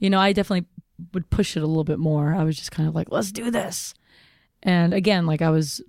You 0.00 0.10
know, 0.10 0.18
I 0.18 0.32
definitely 0.32 0.66
would 1.14 1.30
push 1.30 1.56
it 1.56 1.62
a 1.62 1.66
little 1.66 1.84
bit 1.84 1.98
more. 1.98 2.34
I 2.34 2.42
was 2.42 2.56
just 2.56 2.72
kind 2.72 2.88
of 2.88 2.94
like, 2.94 3.08
let's 3.10 3.30
do 3.30 3.50
this. 3.50 3.94
And 4.62 4.92
again, 4.92 5.26
like 5.26 5.40
I 5.40 5.50
was 5.50 5.80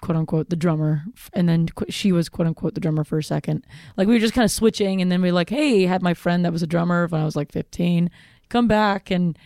quote 0.00 0.16
unquote 0.16 0.50
the 0.50 0.56
drummer, 0.56 1.04
and 1.32 1.48
then 1.48 1.68
qu- 1.68 1.90
she 1.90 2.12
was 2.12 2.28
quote 2.28 2.46
unquote 2.46 2.74
the 2.74 2.80
drummer 2.80 3.04
for 3.04 3.18
a 3.18 3.22
second. 3.22 3.64
Like 3.96 4.08
we 4.08 4.14
were 4.14 4.20
just 4.20 4.34
kind 4.34 4.44
of 4.44 4.50
switching, 4.50 5.00
and 5.00 5.10
then 5.10 5.22
we 5.22 5.30
like, 5.32 5.50
hey, 5.50 5.84
had 5.84 6.02
my 6.02 6.14
friend 6.14 6.44
that 6.44 6.52
was 6.52 6.62
a 6.62 6.66
drummer 6.66 7.06
when 7.06 7.20
I 7.20 7.24
was 7.24 7.36
like 7.36 7.52
15, 7.52 8.10
come 8.48 8.68
back, 8.68 9.10
and 9.10 9.38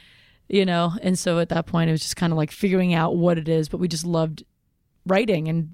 you 0.49 0.65
know, 0.65 0.93
and 1.03 1.19
so 1.19 1.39
at 1.39 1.49
that 1.51 1.67
point 1.67 1.89
it 1.89 1.93
was 1.93 2.03
just 2.03 2.17
kind 2.17 2.33
of 2.33 2.37
like 2.37 2.51
figuring 2.51 2.93
out 2.95 3.17
what 3.17 3.39
it 3.39 3.49
is, 3.49 3.69
but 3.69 3.79
we 3.79 3.89
just 3.89 4.05
loved 4.05 4.45
writing 5.07 5.49
and 5.49 5.71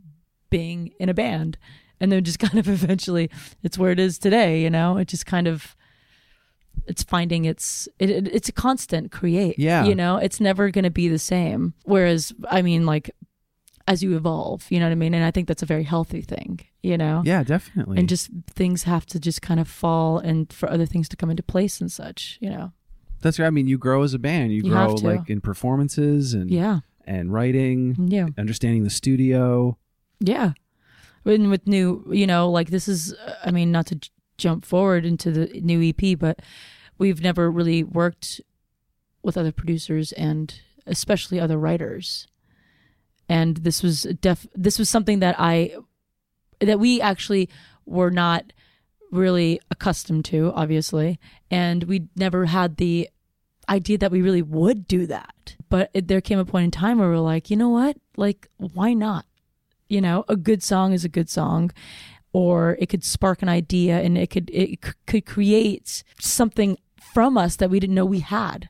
being 0.51 0.93
in 1.01 1.09
a 1.09 1.15
band, 1.15 1.59
and 2.01 2.13
then 2.13 2.23
just 2.25 2.39
kind 2.39 2.59
of 2.59 2.69
eventually 2.69 3.31
it's 3.63 3.79
where 3.79 3.93
it 3.93 3.99
is 3.99 4.19
today. 4.19 4.63
You 4.63 4.71
know, 4.71 4.99
it 4.99 5.09
just 5.09 5.27
kind 5.27 5.49
of 5.49 5.75
it's 6.87 7.03
finding 7.03 7.45
its 7.45 7.89
it, 7.99 8.11
it, 8.11 8.29
it's 8.29 8.49
a 8.49 8.53
constant 8.53 9.11
create 9.13 9.59
Yeah. 9.59 9.85
you 9.85 9.95
know 9.95 10.17
it's 10.17 10.41
never 10.41 10.71
going 10.71 10.85
to 10.85 10.91
be 10.91 11.09
the 11.09 11.19
same 11.19 11.75
whereas 11.85 12.33
i 12.51 12.63
mean 12.63 12.87
like 12.87 13.11
as 13.87 14.03
you 14.03 14.17
evolve 14.17 14.67
you 14.71 14.79
know 14.79 14.87
what 14.87 14.93
i 14.93 14.97
mean 14.97 15.15
and 15.15 15.25
i 15.25 15.31
think 15.31 15.49
that's 15.49 15.63
a 15.63 15.67
very 15.67 15.85
healthy 15.85 16.21
thing 16.23 16.61
you 16.83 16.97
know 16.99 17.23
Yeah, 17.25 17.43
definitely. 17.43 17.99
and 17.99 18.09
just 18.09 18.31
things 18.51 18.83
have 18.85 19.05
to 19.07 19.19
just 19.19 19.43
kind 19.43 19.59
of 19.61 19.69
fall 19.69 20.19
and 20.19 20.53
for 20.53 20.71
other 20.71 20.87
things 20.87 21.09
to 21.11 21.17
come 21.17 21.31
into 21.31 21.43
place 21.43 21.81
and 21.81 21.91
such 21.91 22.39
you 22.41 22.51
know 22.51 22.73
that's 23.21 23.41
right. 23.41 23.49
I 23.49 23.51
mean, 23.51 23.67
you 23.67 23.79
grow 23.79 24.05
as 24.05 24.15
a 24.15 24.19
band. 24.21 24.53
You, 24.53 24.59
You 24.63 24.71
grow 24.71 24.95
like 24.95 25.29
in 25.29 25.41
performances 25.41 26.35
and 26.35 26.49
yeah 26.49 26.81
and 27.05 27.33
writing, 27.33 27.97
yeah 28.09 28.29
understanding 28.39 28.85
the 28.85 28.91
studio. 28.91 29.77
Yeah. 30.21 30.53
And 31.25 31.51
with 31.51 31.67
new, 31.67 32.05
you 32.13 32.29
know, 32.29 32.49
like 32.49 32.71
this 32.71 32.87
is, 32.87 33.13
I 33.45 33.51
mean, 33.51 33.73
not 33.73 33.87
to 33.87 33.99
jump 34.39 34.65
forward 34.65 35.05
into 35.05 35.31
the 35.31 35.61
new 35.61 35.83
EP, 35.83 36.19
but 36.19 36.41
we've 36.97 37.21
never 37.21 37.51
really 37.51 37.83
worked 37.83 38.41
with 39.23 39.37
other 39.37 39.53
producers 39.53 40.13
and 40.13 40.61
especially 40.87 41.39
other 41.39 41.59
writers. 41.59 42.27
And 43.29 43.59
this 43.59 43.83
was 43.83 44.05
def, 44.21 44.47
this 44.55 44.79
was 44.79 44.89
something 44.89 45.19
that 45.19 45.37
I, 45.39 45.77
that 46.61 46.81
we 46.81 47.01
actually 47.01 47.51
were 47.85 48.11
not 48.11 48.53
really 49.13 49.61
accustomed 49.71 50.25
to, 50.27 50.53
obviously. 50.55 51.21
And 51.51 51.85
we 51.85 52.09
never 52.17 52.47
had 52.47 52.77
the 52.77 53.11
idea 53.69 53.99
that 53.99 54.11
we 54.11 54.23
really 54.23 54.43
would 54.43 54.89
do 54.89 55.07
that. 55.07 55.57
But 55.69 55.91
it, 55.93 56.09
there 56.09 56.23
came 56.23 56.39
a 56.39 56.45
point 56.47 56.65
in 56.65 56.71
time 56.71 56.99
where 56.99 57.11
we're 57.11 57.19
like, 57.19 57.51
you 57.51 57.57
know 57.57 57.69
what? 57.69 57.99
Like, 58.17 58.49
why 58.57 58.95
not? 58.95 59.27
you 59.89 60.01
know 60.01 60.25
a 60.29 60.37
good 60.37 60.63
song 60.63 60.93
is 60.93 61.05
a 61.05 61.09
good 61.09 61.29
song 61.29 61.71
or 62.33 62.77
it 62.79 62.89
could 62.89 63.05
spark 63.05 63.43
an 63.43 63.49
idea 63.49 64.01
and 64.01 64.17
it 64.19 64.29
could 64.31 64.51
it 64.53 64.79
c- 64.85 64.93
could 65.07 65.27
create 65.27 66.03
something 66.21 66.77
from 67.13 67.39
us 67.39 67.57
that 67.57 67.71
we 67.71 67.81
didn't 67.81 67.95
know 67.95 68.05
we 68.05 68.21
had 68.21 68.69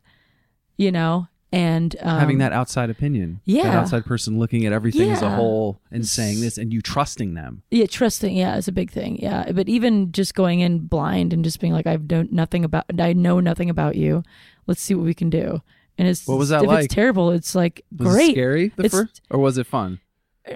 you 0.76 0.92
know 0.92 1.26
and 1.50 1.96
um, 2.02 2.18
having 2.20 2.36
that 2.38 2.52
outside 2.52 2.90
opinion. 2.90 3.40
That 3.46 3.52
yeah. 3.52 3.80
outside 3.80 4.04
person 4.04 4.38
looking 4.38 4.66
at 4.66 4.72
everything 4.74 5.10
as 5.10 5.22
a 5.22 5.30
whole 5.30 5.80
and 5.90 6.06
saying 6.06 6.42
this 6.42 6.58
and 6.58 6.74
you 6.74 6.82
trusting 6.82 7.32
them. 7.34 7.62
yeah 7.70 7.86
trusting 7.86 8.36
yeah 8.36 8.56
is 8.56 8.68
a 8.68 8.72
big 8.72 8.90
thing 8.90 9.16
yeah 9.18 9.50
but 9.52 9.66
even 9.68 10.12
just 10.12 10.34
going 10.34 10.60
in 10.60 10.80
blind 10.80 11.32
and 11.32 11.42
just 11.42 11.58
being 11.58 11.72
like 11.72 11.86
i've 11.86 12.06
done 12.06 12.28
nothing 12.30 12.64
about 12.64 12.84
i 13.00 13.12
know 13.14 13.40
nothing 13.40 13.70
about 13.70 13.96
you 13.96 14.22
let's 14.66 14.80
see 14.82 14.94
what 14.94 15.04
we 15.06 15.14
can 15.14 15.30
do 15.30 15.62
and 15.96 16.06
it's 16.06 16.28
What 16.28 16.36
was 16.38 16.50
that 16.50 16.62
if 16.62 16.68
like? 16.68 16.84
it's 16.84 16.94
terrible 16.94 17.30
it's 17.30 17.54
like 17.54 17.82
Was 17.96 18.08
great 18.12 18.28
it 18.30 18.32
scary 18.34 18.68
the 18.76 18.84
It's- 18.84 18.92
first 19.00 19.22
or 19.30 19.38
was 19.40 19.56
it 19.56 19.66
fun? 19.66 20.00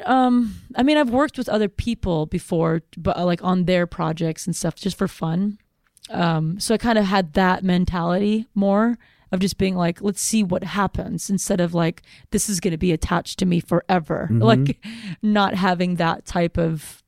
Um 0.04 0.54
i 0.76 0.82
mean 0.82 0.96
i've 0.96 1.10
worked 1.10 1.36
with 1.38 1.48
other 1.48 1.68
people 1.68 2.26
before 2.26 2.82
but 2.96 3.16
uh, 3.16 3.24
like 3.24 3.42
on 3.44 3.64
their 3.64 3.86
projects 3.86 4.46
and 4.46 4.54
stuff 4.56 4.74
just 4.76 4.96
for 4.96 5.08
fun. 5.08 5.58
Um 6.10 6.58
so 6.60 6.74
i 6.74 6.78
kind 6.78 6.98
of 6.98 7.04
had 7.06 7.32
that 7.34 7.62
mentality 7.62 8.46
more 8.54 8.98
of 9.30 9.40
just 9.40 9.56
being 9.56 9.74
like 9.76 10.02
let's 10.02 10.20
see 10.20 10.42
what 10.42 10.62
happens 10.64 11.30
instead 11.30 11.60
of 11.60 11.72
like 11.74 12.02
this 12.32 12.48
is 12.48 12.60
going 12.60 12.72
to 12.72 12.78
be 12.78 12.92
attached 12.92 13.38
to 13.38 13.46
me 13.46 13.60
forever. 13.60 14.28
Mhm. 14.30 14.42
like 14.42 14.84
not 15.22 15.54
having 15.54 15.96
that 15.96 16.26
type 16.26 16.58
of 16.58 17.02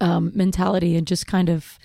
um 0.00 0.30
mentality 0.34 0.96
and 0.96 1.06
just 1.06 1.26
kind 1.26 1.48
of 1.48 1.78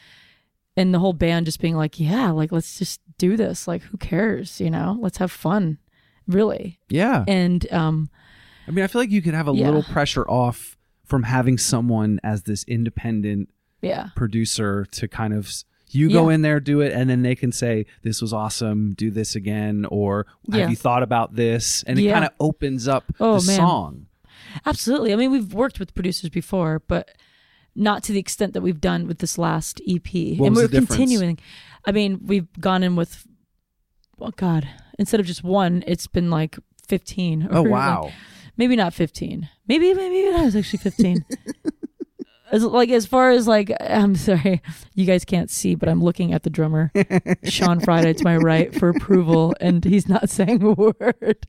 and 0.78 0.94
the 0.94 1.00
whole 1.00 1.14
band 1.14 1.46
just 1.46 1.60
being 1.60 1.76
like 1.76 2.00
yeah 2.00 2.30
like 2.32 2.52
let's 2.52 2.78
just 2.80 3.02
do 3.18 3.36
this. 3.38 3.68
Like 3.68 3.82
who 3.84 3.98
cares 3.98 4.60
you 4.62 4.70
know? 4.70 4.98
Let's 5.00 5.18
have 5.18 5.32
fun. 5.32 5.78
Really. 6.28 6.80
Yeah. 6.90 7.26
and 7.28 7.72
um 7.72 8.10
I 8.68 8.72
mean, 8.72 8.84
I 8.84 8.88
feel 8.88 9.02
like 9.02 9.12
you 9.12 9.22
could 9.22 9.34
have 9.34 9.48
a 9.48 9.54
Yeah. 9.54 9.66
little 9.66 9.84
pressure 9.84 10.24
off 10.30 10.78
from 11.06 11.24
having 11.24 11.58
someone 11.58 12.20
as 12.24 12.44
this 12.44 12.64
independent 12.66 13.50
yeah 13.82 14.10
producer 14.16 14.86
to 14.92 15.08
kind 15.10 15.34
of 15.34 15.52
you 15.90 16.10
go 16.10 16.30
Yeah. 16.30 16.36
in 16.36 16.42
there 16.42 16.60
do 16.62 16.80
it 16.80 16.94
and 16.94 17.10
then 17.10 17.22
they 17.22 17.36
can 17.36 17.52
say 17.52 17.86
this 18.02 18.22
was 18.22 18.32
awesome 18.32 18.94
do 18.94 19.12
this 19.12 19.36
again 19.36 19.86
or 19.92 20.26
have 20.50 20.60
Yeah. 20.62 20.70
you 20.70 20.78
thought 20.78 21.04
about 21.04 21.36
this 21.36 21.84
and 21.84 22.00
it 22.00 22.10
kind 22.10 22.24
of 22.24 22.32
opens 22.40 22.88
up 22.88 23.04
Oh, 23.20 23.40
the 23.40 23.48
man. 23.48 23.58
song 23.58 24.06
Absolutely. 24.66 25.12
I 25.14 25.16
mean, 25.16 25.32
we've 25.32 25.54
worked 25.54 25.80
with 25.80 25.94
producers 25.96 26.30
before, 26.30 26.82
but 26.88 27.10
not 27.76 28.04
to 28.04 28.12
the 28.14 28.20
extent 28.20 28.54
that 28.54 28.62
we've 28.62 28.80
done 28.82 29.08
with 29.08 29.18
this 29.20 29.38
last 29.38 29.82
EP. 29.88 30.38
What 30.38 30.48
and 30.48 30.56
we're 30.56 30.68
continuing. 30.68 31.40
I 31.86 31.92
mean, 31.92 32.20
we've 32.26 32.48
gone 32.60 32.84
in 32.84 32.96
with, 32.96 33.26
oh 34.20 34.32
God, 34.36 34.68
instead 35.00 35.20
of 35.20 35.26
just 35.26 35.44
one, 35.44 35.84
it's 35.88 36.06
been 36.08 36.30
like 36.30 36.58
15. 36.88 37.48
oh 37.52 37.62
wow 37.76 38.04
like, 38.04 38.14
maybe 38.58 38.76
not 38.76 38.94
15. 38.94 39.50
Maybe, 39.68 39.94
maybe 39.94 40.36
i 40.36 40.44
was 40.44 40.56
actually 40.56 40.80
15. 40.80 41.26
As, 42.52 42.64
like 42.64 42.90
as 42.92 43.08
far 43.08 43.32
as 43.32 43.48
like 43.48 43.72
I'm 43.80 44.16
sorry, 44.16 44.62
you 44.94 45.08
guys 45.08 45.26
can't 45.26 45.50
see, 45.50 45.74
but 45.74 45.90
I'm 45.90 46.04
looking 46.04 46.34
at 46.34 46.44
the 46.44 46.52
drummer, 46.52 46.92
Sean 47.46 47.80
Friday, 47.80 48.14
to 48.14 48.24
my 48.24 48.38
right 48.38 48.72
for 48.76 48.90
approval, 48.90 49.56
and 49.60 49.84
he's 49.84 50.08
not 50.08 50.30
saying 50.30 50.62
a 50.62 50.72
word. 50.74 51.48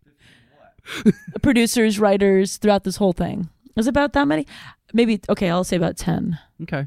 Producers, 1.43 1.99
writers, 1.99 2.57
throughout 2.57 2.85
this 2.85 2.97
whole 2.97 3.13
thing. 3.13 3.51
Is 3.77 3.87
it 3.87 3.91
about 3.91 4.15
that 4.15 4.27
many? 4.27 4.47
Maybe 4.95 5.21
okay. 5.29 5.51
I'll 5.51 5.63
say 5.65 5.77
about 5.77 5.99
ten, 5.99 6.39
okay 6.63 6.87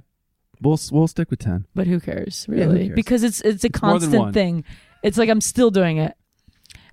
we'll 0.61 0.79
we'll 0.91 1.07
stick 1.07 1.29
with 1.29 1.39
10 1.39 1.65
but 1.75 1.87
who 1.87 1.99
cares 1.99 2.47
Yeah, 2.49 2.63
who 2.65 2.71
really? 2.71 2.85
cares? 2.87 2.95
Because 2.95 3.23
it's 3.23 3.41
it's 3.41 3.63
a 3.63 3.67
It's 3.67 3.81
more 3.81 3.99
than 3.99 4.09
one. 4.11 4.17
constant 4.19 4.33
thing. 4.33 4.63
It's 5.03 5.17
like 5.17 5.29
I'm 5.29 5.41
still 5.41 5.69
doing 5.71 5.97
it. 5.97 6.15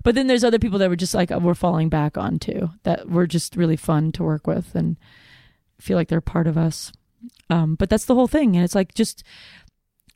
But 0.05 0.13
then 0.13 0.27
there's 0.27 0.43
other 0.43 0.59
people 0.59 0.77
that 0.77 0.89
were 0.89 0.95
just 0.95 1.15
like 1.15 1.31
we're 1.31 1.55
falling 1.55 1.89
back 1.89 2.15
on 2.15 2.37
too 2.37 2.69
that 2.83 3.09
were 3.09 3.25
just 3.25 3.55
really 3.55 3.75
fun 3.75 4.11
to 4.11 4.23
work 4.23 4.45
with 4.45 4.75
and 4.75 4.97
feel 5.79 5.97
like 5.97 6.09
they're 6.09 6.21
part 6.21 6.45
of 6.45 6.59
us. 6.59 6.91
Um, 7.49 7.73
but 7.73 7.89
that's 7.89 8.05
the 8.05 8.13
whole 8.13 8.27
thing, 8.27 8.55
and 8.55 8.63
it's 8.63 8.75
like 8.75 8.93
just 8.93 9.23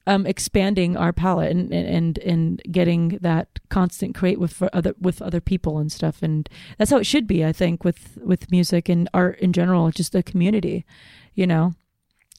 um, 0.05 0.27
expanding 0.27 0.95
our 0.95 1.11
palette 1.11 1.51
and, 1.51 1.73
and 1.73 2.19
and 2.19 2.61
getting 2.71 3.17
that 3.21 3.47
constant 3.69 4.13
create 4.13 4.39
with 4.39 4.61
other 4.73 4.93
with 5.01 5.23
other 5.23 5.41
people 5.41 5.79
and 5.79 5.91
stuff, 5.91 6.21
and 6.21 6.47
that's 6.77 6.91
how 6.91 6.97
it 6.97 7.07
should 7.07 7.25
be. 7.25 7.43
I 7.43 7.51
think 7.51 7.83
with 7.83 8.15
with 8.21 8.51
music 8.51 8.89
and 8.89 9.09
art 9.11 9.39
in 9.39 9.53
general, 9.53 9.89
just 9.89 10.13
a 10.13 10.21
community, 10.21 10.85
you 11.33 11.47
know, 11.47 11.73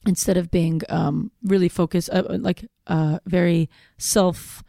instead 0.05 0.37
of 0.37 0.51
being 0.51 0.83
um, 0.87 1.31
really 1.43 1.67
focused, 1.67 2.09
uh, 2.13 2.23
like 2.29 2.63
uh, 2.87 3.19
very 3.25 3.69
self 3.97 4.63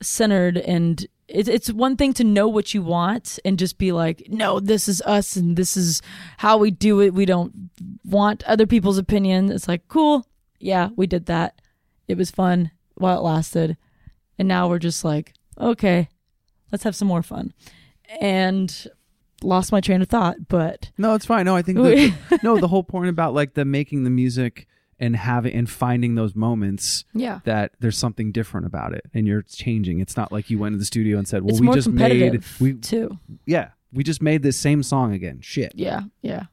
centered 0.00 0.56
and 0.56 1.06
it's 1.30 1.48
it's 1.48 1.72
one 1.72 1.96
thing 1.96 2.12
to 2.14 2.24
know 2.24 2.48
what 2.48 2.74
you 2.74 2.82
want 2.82 3.38
and 3.44 3.58
just 3.58 3.78
be 3.78 3.92
like, 3.92 4.26
no, 4.28 4.60
this 4.60 4.88
is 4.88 5.00
us 5.02 5.36
and 5.36 5.56
this 5.56 5.76
is 5.76 6.02
how 6.38 6.58
we 6.58 6.70
do 6.70 7.00
it. 7.00 7.14
We 7.14 7.24
don't 7.24 7.70
want 8.04 8.42
other 8.44 8.66
people's 8.66 8.98
opinion. 8.98 9.50
It's 9.50 9.68
like, 9.68 9.86
cool, 9.88 10.26
yeah, 10.58 10.90
we 10.96 11.06
did 11.06 11.26
that. 11.26 11.60
It 12.08 12.18
was 12.18 12.30
fun 12.30 12.72
while 12.94 13.18
it 13.18 13.22
lasted, 13.22 13.76
and 14.38 14.48
now 14.48 14.68
we're 14.68 14.80
just 14.80 15.04
like, 15.04 15.32
okay, 15.58 16.08
let's 16.72 16.84
have 16.84 16.96
some 16.96 17.08
more 17.08 17.22
fun. 17.22 17.54
And 18.20 18.88
lost 19.42 19.72
my 19.72 19.80
train 19.80 20.02
of 20.02 20.08
thought, 20.08 20.48
but 20.48 20.90
no 20.98 21.14
it's 21.14 21.24
fine 21.24 21.46
no 21.46 21.56
i 21.56 21.62
think 21.62 21.78
the, 21.78 22.12
no 22.42 22.58
the 22.58 22.68
whole 22.68 22.82
point 22.82 23.08
about 23.08 23.32
like 23.32 23.54
the 23.54 23.64
making 23.64 24.04
the 24.04 24.10
music 24.10 24.66
and 25.00 25.16
having 25.16 25.52
and 25.54 25.68
finding 25.68 26.14
those 26.14 26.36
moments 26.36 27.04
yeah, 27.14 27.40
that 27.44 27.72
there's 27.80 27.98
something 27.98 28.30
different 28.30 28.66
about 28.66 28.92
it 28.94 29.04
and 29.14 29.26
you're 29.26 29.42
changing 29.42 29.98
it's 29.98 30.16
not 30.16 30.30
like 30.30 30.50
you 30.50 30.58
went 30.58 30.74
to 30.74 30.78
the 30.78 30.84
studio 30.84 31.18
and 31.18 31.26
said 31.26 31.42
well 31.42 31.50
it's 31.50 31.60
we 31.60 31.68
just 31.72 31.88
made 31.88 32.44
we 32.60 32.74
too. 32.74 33.18
yeah 33.46 33.70
we 33.92 34.04
just 34.04 34.22
made 34.22 34.42
this 34.42 34.56
same 34.58 34.82
song 34.82 35.12
again 35.12 35.40
shit 35.40 35.72
Yeah, 35.74 36.02
yeah, 36.22 36.44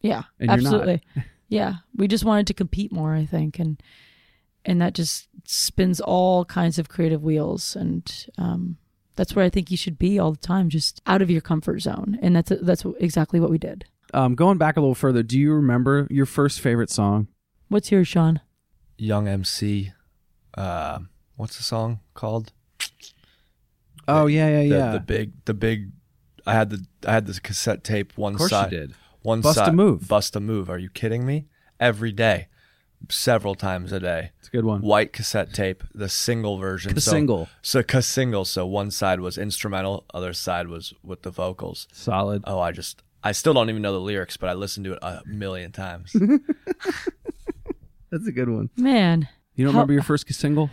yeah, 0.00 0.22
And 0.38 0.50
you're 0.50 0.60
not. 0.62 0.74
absolutely. 0.80 1.02
yeah, 1.48 1.74
we 1.94 2.08
just 2.08 2.24
wanted 2.24 2.46
to 2.46 2.54
compete 2.54 2.90
more, 2.92 3.14
I 3.14 3.26
think, 3.26 3.58
and 3.58 3.82
and 4.64 4.80
that 4.80 4.94
just 4.94 5.28
spins 5.44 6.00
all 6.00 6.44
kinds 6.44 6.78
of 6.78 6.88
creative 6.88 7.22
wheels, 7.22 7.74
and 7.76 8.26
um, 8.38 8.76
that's 9.16 9.34
where 9.34 9.44
I 9.44 9.50
think 9.50 9.70
you 9.70 9.76
should 9.76 9.98
be 9.98 10.18
all 10.18 10.32
the 10.32 10.38
time, 10.38 10.68
just 10.68 11.00
out 11.06 11.22
of 11.22 11.30
your 11.30 11.40
comfort 11.40 11.80
zone, 11.80 12.18
and 12.22 12.36
that's 12.36 12.52
that's 12.62 12.84
exactly 12.98 13.40
what 13.40 13.50
we 13.50 13.58
did. 13.58 13.84
um 14.14 14.34
going 14.34 14.58
back 14.58 14.76
a 14.76 14.80
little 14.80 14.94
further 14.94 15.22
do 15.22 15.38
you 15.38 15.52
remember 15.52 16.06
your 16.10 16.26
first 16.26 16.60
favorite 16.60 16.90
song 16.90 17.26
What's 17.70 17.92
yours, 17.92 18.08
Sean? 18.08 18.40
Young 18.98 19.28
MC. 19.28 19.92
Uh, 20.54 20.98
what's 21.36 21.56
the 21.56 21.62
song 21.62 22.00
called? 22.14 22.52
oh 24.08 24.26
yeah 24.26 24.48
yeah 24.48 24.62
The, 24.62 24.66
yeah 24.66 24.92
the 24.92 25.00
big, 25.00 25.44
the 25.44 25.54
big. 25.54 25.92
I 26.44 26.54
had 26.54 26.70
the 26.70 26.84
I 27.06 27.12
had 27.12 27.26
this 27.26 27.38
cassette 27.38 27.84
tape. 27.84 28.12
One 28.18 28.32
of 28.32 28.38
course 28.38 28.50
side, 28.50 28.72
you 28.72 28.78
did 28.78 28.94
one 29.22 29.40
Bust 29.40 29.56
a 29.56 29.66
side. 29.66 29.74
Move. 29.74 30.08
Bust 30.08 30.34
a 30.34 30.40
move. 30.40 30.68
Are 30.68 30.78
you 30.78 30.90
kidding 30.90 31.24
me? 31.24 31.46
Every 31.78 32.10
day, 32.10 32.48
several 33.08 33.54
times 33.54 33.92
a 33.92 34.00
day. 34.00 34.32
it's 34.40 34.48
a 34.48 34.50
good 34.50 34.64
one 34.64 34.80
White 34.82 35.12
cassette 35.12 35.54
tape, 35.54 35.84
the 35.94 36.08
single 36.08 36.58
version. 36.58 36.92
the 36.92 37.00
so, 37.00 37.12
single 37.12 37.48
So 37.62 37.82
single. 38.00 38.44
So 38.44 38.66
one 38.66 38.90
side 38.90 39.20
was 39.20 39.38
instrumental, 39.38 40.06
other 40.12 40.32
side 40.32 40.66
was 40.66 40.92
with 41.04 41.22
the 41.22 41.30
vocals. 41.30 41.86
solid 41.92 42.42
Oh, 42.48 42.58
I 42.58 42.72
just 42.72 43.04
I 43.22 43.32
still 43.32 43.52
don't 43.52 43.68
even 43.68 43.82
know 43.82 43.92
the 43.92 44.00
lyrics, 44.00 44.36
but 44.36 44.48
I 44.48 44.54
listened 44.54 44.84
to 44.86 44.94
it 44.94 44.98
a 45.02 45.20
million 45.26 45.72
times. 45.72 46.16
That's 48.10 48.26
a 48.26 48.32
good 48.32 48.48
one. 48.48 48.70
Man, 48.76 49.28
You 49.54 49.64
don't 49.64 49.74
How- 49.74 49.80
remember 49.80 49.92
your 49.94 50.02
first 50.02 50.32
single? 50.34 50.70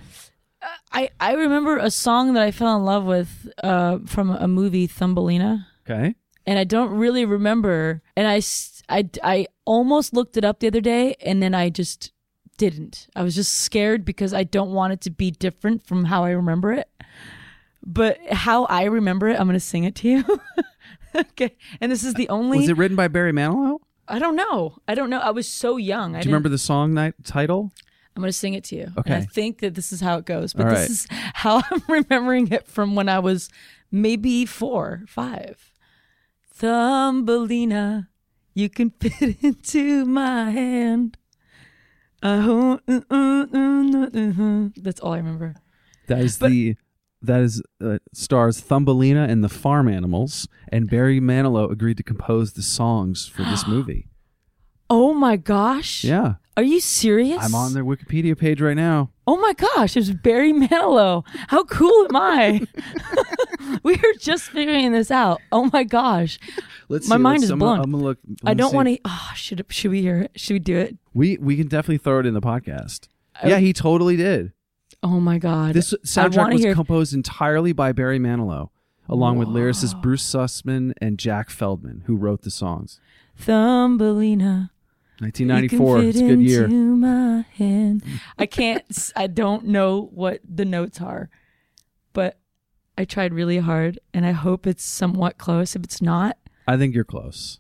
I 0.92 1.10
I 1.20 1.34
remember 1.34 1.78
a 1.78 1.92
song 1.92 2.34
that 2.34 2.44
I 2.44 2.52
fell 2.52 2.76
in 2.78 2.84
love 2.84 3.06
with 3.06 3.50
uh, 3.64 4.00
from 4.06 4.32
a 4.32 4.48
movie 4.48 4.88
Thumbelina. 4.88 5.68
Okay. 5.90 6.16
and 6.46 6.58
I 6.60 6.64
don't 6.64 6.92
really 6.92 7.24
remember. 7.26 8.02
And 8.16 8.28
I, 8.28 8.42
I, 8.90 9.10
I 9.24 9.48
almost 9.66 10.14
looked 10.14 10.36
it 10.38 10.44
up 10.44 10.60
the 10.60 10.68
other 10.68 10.82
day, 10.82 11.16
and 11.22 11.42
then 11.42 11.54
I 11.54 11.70
just 11.70 12.12
didn't. 12.58 13.08
I 13.16 13.22
was 13.24 13.36
just 13.36 13.54
scared 13.60 14.04
because 14.04 14.34
I 14.34 14.44
don't 14.44 14.72
want 14.72 14.94
it 14.94 15.02
to 15.02 15.12
be 15.12 15.32
different 15.32 15.86
from 15.86 16.06
how 16.06 16.24
I 16.26 16.32
remember 16.32 16.74
it. 16.74 16.90
But 17.86 18.18
how 18.32 18.66
I 18.66 18.86
remember 18.86 19.30
it, 19.30 19.40
I'm 19.40 19.48
going 19.48 19.54
to 19.54 19.60
sing 19.62 19.84
it 19.86 19.96
to 19.96 20.10
you. 20.10 20.40
okay. 21.16 21.56
And 21.80 21.90
this 21.92 22.04
is 22.04 22.16
the 22.16 22.28
only. 22.30 22.58
Was 22.60 22.70
it 22.70 22.78
written 22.78 22.98
by 22.98 23.08
Barry 23.08 23.32
Manilow? 23.32 23.78
I 24.08 24.20
don't 24.20 24.36
know. 24.36 24.78
I 24.88 24.96
don't 24.96 25.10
know. 25.10 25.20
I 25.20 25.32
was 25.32 25.48
so 25.48 25.78
young. 25.78 26.16
I 26.16 26.22
Do 26.22 26.30
you 26.30 26.34
remember 26.34 26.50
the 26.50 26.58
song 26.58 26.94
night 26.94 27.14
title? 27.24 27.72
I'm 28.16 28.22
going 28.22 28.30
to 28.30 28.34
sing 28.38 28.54
it 28.56 28.64
to 28.66 28.76
you. 28.76 28.84
And 28.84 28.98
Okay. 29.00 29.16
I 29.16 29.22
think 29.22 29.60
that 29.60 29.76
this 29.76 29.92
is 29.94 30.02
how 30.02 30.18
it 30.18 30.26
goes, 30.26 30.54
but 30.54 30.66
All 30.66 30.72
this 30.72 30.80
right. 30.80 30.90
is 30.90 31.08
how 31.34 31.62
I'm 31.72 31.82
remembering 31.88 32.48
it 32.52 32.68
from 32.68 32.96
when 32.96 33.10
I 33.10 33.20
was 33.20 33.50
maybe 33.92 34.46
four, 34.46 35.04
five. 35.08 35.72
Thumbelina, 36.54 38.10
you 38.56 38.70
can 38.70 38.90
fit 39.00 39.44
into 39.44 40.06
my 40.06 40.50
hand. 40.52 41.18
Uh, 42.24 42.78
uh, 42.88 43.02
uh, 43.12 43.46
uh, 43.54 44.08
uh, 44.14 44.70
That's 44.78 45.00
all 45.02 45.14
I 45.14 45.18
remember. 45.18 45.54
That 46.08 46.20
is 46.20 46.40
the 46.40 46.76
that 47.22 47.42
is 47.42 47.62
uh, 47.84 47.98
stars 48.14 48.60
Thumbelina 48.62 49.24
and 49.30 49.44
the 49.44 49.50
Farm 49.50 49.88
Animals, 49.88 50.48
and 50.72 50.90
Barry 50.90 51.20
Manilow 51.20 51.72
agreed 51.72 51.98
to 51.98 52.04
compose 52.04 52.54
the 52.54 52.62
songs 52.62 53.28
for 53.28 53.44
this 53.44 53.68
movie. 53.68 54.08
Oh 54.90 55.14
my 55.14 55.36
gosh. 55.36 56.04
Yeah, 56.06 56.36
Are 56.56 56.64
you 56.64 56.80
serious? 56.80 57.44
I'm 57.44 57.54
on 57.56 57.74
their 57.74 57.84
Wikipedia 57.84 58.38
page 58.38 58.62
right 58.62 58.76
now. 58.78 59.12
Oh 59.28 59.36
my 59.36 59.52
gosh, 59.54 59.98
it 59.98 60.00
was 60.00 60.12
Barry 60.12 60.54
Manilow. 60.54 61.26
How 61.50 61.66
cool 61.66 62.06
am 62.10 62.16
I? 62.16 62.62
we 63.84 63.96
are 63.96 64.14
just 64.20 64.50
figuring 64.52 64.94
this 64.94 65.12
out. 65.12 65.42
Oh 65.52 65.70
my 65.74 65.84
gosh. 65.84 66.40
Let's 66.88 67.10
My 67.10 67.18
see, 67.18 67.22
mind 67.22 67.34
let's- 67.40 67.44
is 67.46 67.50
I'm 67.50 67.60
gonna- 67.60 67.76
blown. 67.82 67.84
I'm 67.84 67.92
gonna 67.92 68.04
look. 68.04 68.18
I 68.46 68.54
don't 68.54 68.74
want 68.74 68.88
to. 68.88 68.98
Oh, 69.04 69.32
should 69.36 69.66
should 69.70 69.92
we 69.92 70.02
hear 70.02 70.20
it? 70.22 70.32
Should 70.40 70.54
we 70.54 70.60
do 70.60 70.78
it? 70.78 70.96
We 71.14 71.38
we 71.38 71.58
can 71.58 71.68
definitely 71.68 71.98
throw 71.98 72.20
it 72.20 72.26
in 72.26 72.34
the 72.34 72.40
podcast. 72.42 73.10
I- 73.44 73.50
yeah, 73.50 73.58
he 73.58 73.74
totally 73.74 74.16
did. 74.16 74.54
Oh 75.04 75.20
my 75.20 75.38
god! 75.38 75.74
This 75.76 75.94
soundtrack 76.06 76.54
was 76.54 76.64
hear. 76.64 76.74
composed 76.74 77.14
entirely 77.14 77.72
by 77.72 77.92
Barry 77.92 78.20
Manilow, 78.20 78.70
along 79.08 79.38
with 79.38 79.48
lyricist 79.48 80.02
Bruce 80.02 80.24
Sussman 80.24 80.94
and 81.00 81.18
Jack 81.20 81.50
Feldman, 81.50 82.04
who 82.08 82.16
wrote 82.16 82.42
the 82.42 82.52
songs. 82.52 83.00
Thumbelina. 83.36 84.72
1994. 85.20 86.00
It's 86.04 86.20
a 86.20 86.22
good 86.28 86.42
year. 86.42 86.68
my 86.68 87.44
hand. 87.56 88.04
I 88.38 88.46
can't. 88.48 88.84
s- 88.90 89.12
I 89.16 89.28
don't 89.28 89.66
know 89.66 90.10
what 90.14 90.42
the 90.48 90.66
notes 90.66 91.02
are, 91.02 91.30
but 92.14 92.40
I 92.98 93.06
tried 93.06 93.34
really 93.34 93.58
hard, 93.58 94.00
and 94.14 94.26
I 94.26 94.32
hope 94.32 94.68
it's 94.68 94.84
somewhat 94.84 95.38
close. 95.40 95.76
If 95.76 95.84
it's 95.84 96.02
not, 96.02 96.38
I 96.68 96.78
think 96.78 96.94
you're 96.94 97.04
close. 97.04 97.60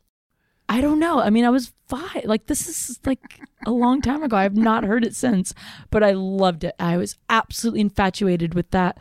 I 0.69 0.81
don't 0.81 0.99
know. 0.99 1.19
I 1.21 1.29
mean, 1.29 1.45
I 1.45 1.49
was 1.49 1.71
five. 1.87 2.25
Like 2.25 2.47
this 2.47 2.67
is 2.67 2.99
like 3.05 3.39
a 3.65 3.71
long 3.71 4.01
time 4.01 4.23
ago. 4.23 4.35
I 4.35 4.43
have 4.43 4.57
not 4.57 4.83
heard 4.83 5.05
it 5.05 5.15
since, 5.15 5.53
but 5.89 6.03
I 6.03 6.11
loved 6.11 6.63
it. 6.63 6.75
I 6.79 6.97
was 6.97 7.17
absolutely 7.29 7.81
infatuated 7.81 8.53
with 8.53 8.71
that 8.71 8.99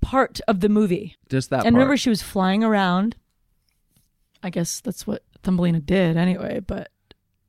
part 0.00 0.40
of 0.46 0.60
the 0.60 0.68
movie. 0.68 1.16
Just 1.28 1.50
that 1.50 1.64
and 1.64 1.74
remember, 1.74 1.96
she 1.96 2.10
was 2.10 2.22
flying 2.22 2.62
around. 2.62 3.16
I 4.42 4.50
guess 4.50 4.80
that's 4.80 5.06
what 5.06 5.22
Thumbelina 5.42 5.80
did 5.80 6.16
anyway. 6.16 6.60
But 6.60 6.90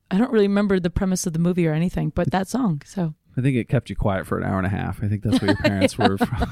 I 0.09 0.17
don't 0.17 0.31
really 0.31 0.47
remember 0.47 0.79
the 0.79 0.89
premise 0.89 1.27
of 1.27 1.33
the 1.33 1.39
movie 1.39 1.67
or 1.67 1.73
anything. 1.73 2.11
But 2.15 2.31
that 2.31 2.47
song. 2.47 2.81
So 2.85 3.15
I 3.37 3.41
think 3.41 3.55
it 3.55 3.69
kept 3.69 3.89
you 3.89 3.95
quiet 3.95 4.27
for 4.27 4.37
an 4.37 4.43
hour 4.43 4.57
and 4.57 4.65
a 4.65 4.69
half. 4.69 5.01
I 5.03 5.07
think 5.07 5.23
that's 5.23 5.41
what 5.41 5.47
your 5.47 5.55
parents 5.55 5.97
were. 5.97 6.17
From. 6.17 6.47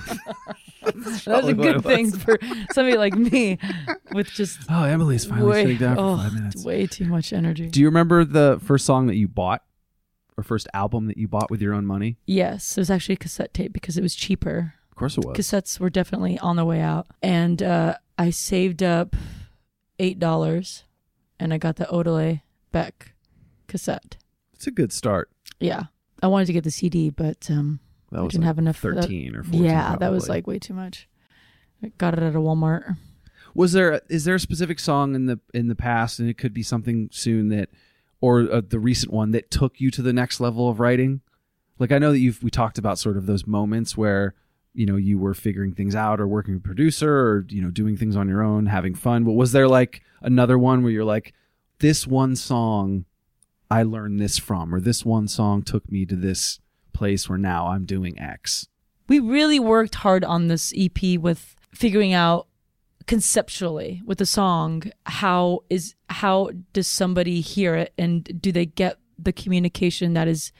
that 0.83 1.25
was 1.43 1.47
a 1.49 1.53
good 1.53 1.83
thing 1.83 2.11
for 2.11 2.37
somebody 2.71 2.97
like 2.97 3.13
me, 3.15 3.57
with 4.13 4.27
just 4.27 4.59
Oh, 4.69 4.83
Emily's 4.83 5.25
finally 5.25 5.49
way, 5.49 5.63
sitting 5.63 5.77
down 5.77 5.95
for 5.95 6.01
oh, 6.01 6.17
five 6.17 6.33
minutes. 6.33 6.63
way 6.63 6.87
too 6.87 7.05
much 7.05 7.33
energy. 7.33 7.67
Do 7.69 7.79
you 7.81 7.87
remember 7.87 8.23
the 8.23 8.59
first 8.63 8.85
song 8.85 9.07
that 9.07 9.15
you 9.15 9.27
bought, 9.27 9.63
or 10.37 10.43
first 10.43 10.67
album 10.73 11.07
that 11.07 11.17
you 11.17 11.27
bought 11.27 11.49
with 11.51 11.61
your 11.61 11.73
own 11.73 11.85
money? 11.85 12.17
Yes, 12.25 12.77
it 12.77 12.81
was 12.81 12.89
actually 12.89 13.13
a 13.13 13.17
cassette 13.17 13.53
tape 13.53 13.73
because 13.73 13.97
it 13.97 14.01
was 14.01 14.15
cheaper. 14.15 14.75
Of 14.91 14.95
course 14.97 15.17
it 15.17 15.25
was. 15.25 15.35
Cassettes 15.37 15.79
were 15.79 15.89
definitely 15.89 16.39
on 16.39 16.55
the 16.55 16.65
way 16.65 16.79
out. 16.79 17.07
And 17.21 17.61
uh, 17.61 17.95
I 18.17 18.29
saved 18.29 18.81
up 18.81 19.15
$8 19.99 20.83
and 21.39 21.53
I 21.53 21.57
got 21.57 21.75
the 21.75 21.85
Odelay 21.85 22.41
Beck 22.71 23.13
cassette. 23.67 24.17
It's 24.53 24.67
a 24.67 24.71
good 24.71 24.91
start. 24.91 25.29
Yeah. 25.59 25.85
I 26.21 26.27
wanted 26.27 26.45
to 26.47 26.53
get 26.53 26.63
the 26.63 26.71
CD, 26.71 27.09
but 27.09 27.49
um, 27.51 27.79
That 28.11 28.19
I 28.19 28.27
didn't 28.27 28.41
like 28.41 28.47
have 28.47 28.57
enough. 28.59 28.81
that- 28.81 28.95
13 29.03 29.35
or 29.35 29.43
14 29.43 29.63
Yeah, 29.63 29.95
that 29.97 30.11
was 30.11 30.27
like 30.29 30.47
way 30.47 30.59
too 30.59 30.73
much. 30.73 31.07
I 31.83 31.91
got 31.97 32.13
it 32.15 32.23
at 32.23 32.35
a 32.35 32.39
Walmart. 32.39 32.97
Was 33.53 33.73
there 33.73 34.01
is 34.09 34.23
there 34.25 34.35
a 34.35 34.39
specific 34.39 34.79
song 34.79 35.15
in 35.15 35.25
the 35.25 35.39
in 35.53 35.67
the 35.67 35.75
past, 35.75 36.19
and 36.19 36.29
it 36.29 36.37
could 36.37 36.53
be 36.53 36.63
something 36.63 37.09
soon 37.11 37.49
that, 37.49 37.69
or 38.21 38.41
uh, 38.51 38.61
the 38.67 38.79
recent 38.79 39.11
one 39.11 39.31
that 39.31 39.49
took 39.51 39.79
you 39.79 39.89
to 39.91 40.01
the 40.01 40.13
next 40.13 40.39
level 40.39 40.69
of 40.69 40.79
writing? 40.79 41.21
Like 41.79 41.91
I 41.91 41.97
know 41.99 42.11
that 42.11 42.19
you've 42.19 42.41
we 42.43 42.49
talked 42.51 42.77
about 42.77 42.99
sort 42.99 43.17
of 43.17 43.25
those 43.25 43.45
moments 43.47 43.95
where 43.97 44.33
you 44.73 44.85
know 44.85 44.95
you 44.95 45.17
were 45.17 45.33
figuring 45.33 45.73
things 45.73 45.95
out, 45.95 46.19
or 46.19 46.27
working 46.27 46.53
with 46.55 46.63
a 46.63 46.67
producer, 46.67 47.11
or 47.11 47.45
you 47.49 47.61
know 47.61 47.71
doing 47.71 47.97
things 47.97 48.15
on 48.15 48.27
your 48.27 48.43
own, 48.43 48.67
having 48.67 48.93
fun. 48.95 49.23
But 49.23 49.33
was 49.33 49.51
there 49.51 49.67
like 49.67 50.01
another 50.21 50.57
one 50.59 50.83
where 50.83 50.91
you're 50.91 51.03
like, 51.05 51.33
this 51.79 52.05
one 52.07 52.35
song, 52.35 53.05
I 53.69 53.83
learned 53.83 54.19
this 54.19 54.37
from, 54.37 54.73
or 54.73 54.79
this 54.79 55.05
one 55.05 55.27
song 55.27 55.61
took 55.61 55.91
me 55.91 56.05
to 56.05 56.15
this 56.15 56.59
place 56.93 57.29
where 57.29 57.37
now 57.37 57.67
I'm 57.67 57.85
doing 57.85 58.19
X. 58.19 58.67
We 59.07 59.19
really 59.19 59.59
worked 59.59 59.95
hard 59.95 60.23
on 60.23 60.47
this 60.47 60.73
EP 60.75 61.19
with 61.19 61.55
figuring 61.73 62.13
out 62.13 62.47
conceptually 63.05 64.01
with 64.05 64.17
the 64.17 64.25
song 64.25 64.83
how 65.05 65.63
is 65.69 65.95
how 66.09 66.49
does 66.73 66.87
somebody 66.87 67.39
hear 67.39 67.73
it 67.73 67.93
and 67.97 68.41
do 68.41 68.51
they 68.51 68.65
get 68.65 68.97
the 69.17 69.31
communication 69.31 70.13
that 70.13 70.27
is 70.27 70.51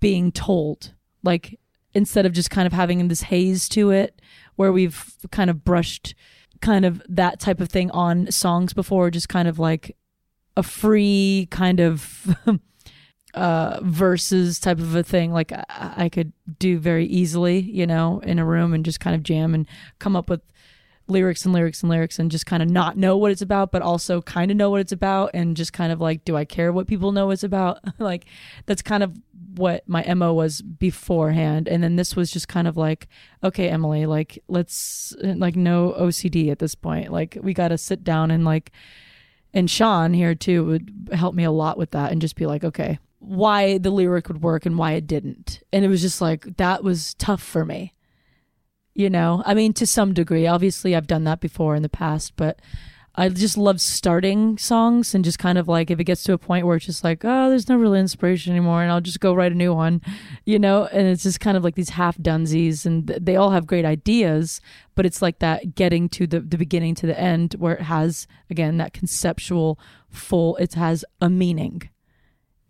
being 0.00 0.32
told 0.32 0.92
like 1.22 1.60
instead 1.94 2.26
of 2.26 2.32
just 2.32 2.50
kind 2.50 2.66
of 2.66 2.72
having 2.72 3.06
this 3.06 3.22
haze 3.22 3.68
to 3.68 3.90
it 3.90 4.20
where 4.56 4.72
we've 4.72 5.14
kind 5.30 5.48
of 5.48 5.64
brushed 5.64 6.14
kind 6.60 6.84
of 6.84 7.00
that 7.08 7.38
type 7.38 7.60
of 7.60 7.68
thing 7.68 7.90
on 7.92 8.30
songs 8.32 8.72
before 8.72 9.08
just 9.08 9.28
kind 9.28 9.46
of 9.46 9.60
like 9.60 9.96
a 10.60 10.62
free 10.62 11.48
kind 11.50 11.80
of 11.80 12.36
uh 13.34 13.80
verses 13.82 14.60
type 14.60 14.78
of 14.78 14.94
a 14.94 15.02
thing. 15.02 15.32
Like 15.32 15.52
I, 15.52 15.64
I 15.96 16.08
could 16.08 16.32
do 16.58 16.78
very 16.78 17.06
easily 17.06 17.58
you 17.60 17.86
know 17.86 18.20
in 18.20 18.38
a 18.38 18.44
room 18.44 18.72
and 18.74 18.84
just 18.84 19.00
kind 19.00 19.16
of 19.16 19.22
jam 19.22 19.54
and 19.54 19.66
come 19.98 20.14
up 20.14 20.28
with 20.30 20.42
lyrics 21.08 21.44
and 21.44 21.52
lyrics 21.52 21.82
and 21.82 21.90
lyrics 21.90 22.18
and 22.18 22.30
just 22.30 22.46
kind 22.46 22.62
of 22.62 22.70
not 22.70 22.96
know 22.96 23.16
what 23.16 23.32
it's 23.32 23.42
about 23.42 23.72
but 23.72 23.82
also 23.82 24.22
kind 24.22 24.50
of 24.50 24.56
know 24.56 24.70
what 24.70 24.80
it's 24.80 24.92
about 24.92 25.30
and 25.34 25.56
just 25.56 25.72
kind 25.72 25.90
of 25.92 26.00
like 26.00 26.24
do 26.24 26.36
i 26.36 26.44
care 26.44 26.72
what 26.72 26.86
people 26.86 27.10
know 27.10 27.30
it's 27.30 27.42
about? 27.42 27.80
Like 27.98 28.26
that's 28.66 28.82
kind 28.82 29.02
of 29.02 29.16
what 29.56 29.86
my 29.88 30.02
mo 30.14 30.32
was 30.32 30.62
beforehand. 30.62 31.68
And 31.68 31.82
then 31.82 31.96
this 31.96 32.16
was 32.16 32.30
just 32.30 32.48
kind 32.48 32.68
of 32.68 32.76
like 32.76 33.08
okay 33.42 33.68
emily 33.68 34.06
like 34.06 34.42
let's 34.48 35.14
like 35.20 35.56
no 35.56 35.94
ocd 35.98 36.50
at 36.50 36.60
this 36.60 36.74
point. 36.74 37.12
Like 37.12 37.36
we 37.42 37.52
got 37.52 37.68
to 37.68 37.78
sit 37.78 38.04
down 38.04 38.30
and 38.30 38.44
like 38.44 38.72
and 39.52 39.70
Sean 39.70 40.12
here 40.12 40.34
too 40.34 40.64
would 40.64 41.10
help 41.12 41.34
me 41.34 41.44
a 41.44 41.50
lot 41.50 41.78
with 41.78 41.90
that 41.92 42.12
and 42.12 42.20
just 42.20 42.36
be 42.36 42.46
like, 42.46 42.64
okay, 42.64 42.98
why 43.18 43.78
the 43.78 43.90
lyric 43.90 44.28
would 44.28 44.42
work 44.42 44.64
and 44.66 44.78
why 44.78 44.92
it 44.92 45.06
didn't. 45.06 45.62
And 45.72 45.84
it 45.84 45.88
was 45.88 46.00
just 46.00 46.20
like, 46.20 46.56
that 46.56 46.82
was 46.82 47.14
tough 47.14 47.42
for 47.42 47.64
me. 47.64 47.94
You 48.94 49.10
know, 49.10 49.42
I 49.46 49.54
mean, 49.54 49.72
to 49.74 49.86
some 49.86 50.14
degree, 50.14 50.46
obviously 50.46 50.94
I've 50.96 51.06
done 51.06 51.24
that 51.24 51.40
before 51.40 51.74
in 51.74 51.82
the 51.82 51.88
past, 51.88 52.34
but 52.36 52.60
I 53.20 53.28
just 53.28 53.58
love 53.58 53.80
starting 53.80 54.56
songs 54.56 55.14
and 55.14 55.22
just 55.24 55.38
kind 55.38 55.58
of 55.58 55.68
like 55.68 55.90
if 55.90 56.00
it 56.00 56.04
gets 56.04 56.22
to 56.24 56.32
a 56.32 56.38
point 56.38 56.66
where 56.66 56.76
it's 56.76 56.86
just 56.86 57.04
like, 57.04 57.22
oh, 57.24 57.50
there's 57.50 57.68
no 57.68 57.76
real 57.76 57.94
inspiration 57.94 58.52
anymore, 58.52 58.82
and 58.82 58.90
I'll 58.90 59.00
just 59.00 59.20
go 59.20 59.34
write 59.34 59.52
a 59.52 59.54
new 59.54 59.74
one, 59.74 60.00
you 60.44 60.58
know. 60.58 60.86
And 60.86 61.06
it's 61.06 61.22
just 61.24 61.38
kind 61.38 61.56
of 61.56 61.62
like 61.62 61.74
these 61.74 61.90
half 61.90 62.16
dunsies, 62.18 62.86
and 62.86 63.06
th- 63.06 63.20
they 63.22 63.36
all 63.36 63.50
have 63.50 63.66
great 63.66 63.84
ideas, 63.84 64.60
but 64.94 65.04
it's 65.04 65.20
like 65.20 65.38
that 65.40 65.74
getting 65.74 66.08
to 66.10 66.26
the 66.26 66.40
the 66.40 66.56
beginning 66.56 66.94
to 66.96 67.06
the 67.06 67.20
end 67.20 67.54
where 67.58 67.74
it 67.74 67.82
has 67.82 68.26
again 68.48 68.78
that 68.78 68.92
conceptual 68.94 69.78
full, 70.08 70.56
it 70.56 70.74
has 70.74 71.04
a 71.20 71.28
meaning. 71.28 71.90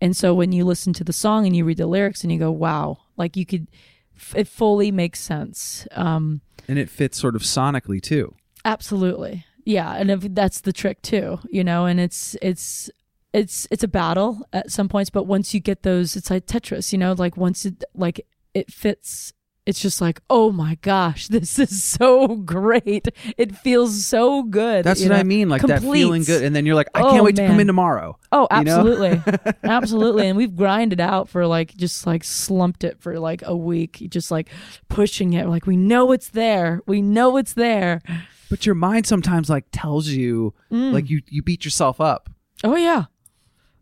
And 0.01 0.17
so 0.17 0.35
when 0.35 0.51
you 0.53 0.65
listen 0.65 0.93
to 0.95 1.05
the 1.05 1.13
song 1.13 1.47
and 1.47 1.55
you 1.55 1.65
read 1.65 1.77
the 1.77 1.87
lyrics 1.87 2.23
and 2.23 2.33
you 2.33 2.39
go, 2.39 2.51
wow, 2.51 2.99
like 3.19 3.37
you 3.37 3.45
could, 3.45 3.69
f- 4.17 4.35
it 4.35 4.49
fully 4.49 4.91
makes 4.91 5.21
sense. 5.21 5.87
Um, 5.93 6.41
And 6.69 6.79
it 6.79 6.89
fits 6.89 7.19
sort 7.21 7.37
of 7.37 7.43
sonically 7.43 8.01
too. 8.01 8.35
Absolutely. 8.65 9.45
Yeah, 9.65 9.93
and 9.95 10.11
if 10.11 10.21
that's 10.35 10.61
the 10.63 10.73
trick 10.73 11.03
too, 11.03 11.39
you 11.51 11.65
know, 11.65 11.87
and 11.87 12.01
it's 12.01 12.37
it's 12.43 12.91
it's 13.33 13.67
it's 13.71 13.85
a 13.85 13.89
battle 13.89 14.47
at 14.53 14.71
some 14.71 14.89
points, 14.89 15.11
but 15.11 15.25
once 15.25 15.55
you 15.55 15.61
get 15.61 15.83
those 15.83 16.17
it's 16.17 16.31
like 16.31 16.47
Tetris, 16.47 16.93
you 16.93 16.99
know, 16.99 17.13
like 17.13 17.37
once 17.37 17.65
it 17.65 17.85
like 17.95 18.27
it 18.55 18.73
fits 18.73 19.33
it's 19.67 19.81
just 19.81 20.01
like, 20.01 20.21
oh 20.31 20.51
my 20.51 20.77
gosh, 20.83 21.29
this 21.29 21.59
is 21.59 21.83
so 21.83 22.29
great. 22.29 23.09
It 23.37 23.55
feels 23.57 24.05
so 24.05 24.43
good. 24.43 24.85
That's 24.85 25.01
what 25.03 25.11
know? 25.11 25.17
I 25.17 25.23
mean, 25.23 25.49
like 25.49 25.63
that 25.63 25.81
Complete. 25.81 26.01
feeling 26.01 26.25
good, 26.25 26.43
and 26.43 26.55
then 26.57 26.67
you're 26.67 26.75
like, 26.75 26.89
I 26.95 27.03
Oh, 27.03 27.11
can't 27.13 27.25
wait 27.25 27.37
to 27.37 27.47
come 27.47 27.61
in 27.61 27.67
tomorrow. 27.67 28.19
Oh, 28.33 28.49
you 28.51 28.65
know? 28.65 28.79
absolutely. 28.79 29.23
absolutely. 29.65 30.27
And 30.29 30.37
we've 30.37 30.57
grinded 30.57 31.01
out 31.01 31.29
for 31.29 31.47
like 31.47 31.77
just 31.77 32.07
like 32.07 32.25
slumped 32.25 32.85
it 32.85 33.01
for 33.01 33.19
like 33.19 33.43
a 33.45 33.57
week, 33.57 34.07
just 34.11 34.31
like 34.31 34.49
pushing 34.89 35.35
it. 35.35 35.47
Like 35.47 35.67
we 35.67 35.77
know 35.77 36.13
it's 36.13 36.31
there. 36.31 36.81
We 36.87 37.03
know 37.03 37.37
it's 37.37 37.53
there. 37.53 38.01
But 38.51 38.67
your 38.67 38.75
mind 38.75 39.07
sometimes 39.07 39.49
like 39.49 39.65
tells 39.73 40.09
you, 40.09 40.53
Mm. 40.71 40.93
like 40.93 41.09
you 41.09 41.23
you 41.29 41.43
beat 41.43 41.65
yourself 41.65 42.01
up. 42.01 42.29
Oh 42.63 42.77
yeah. 42.77 43.05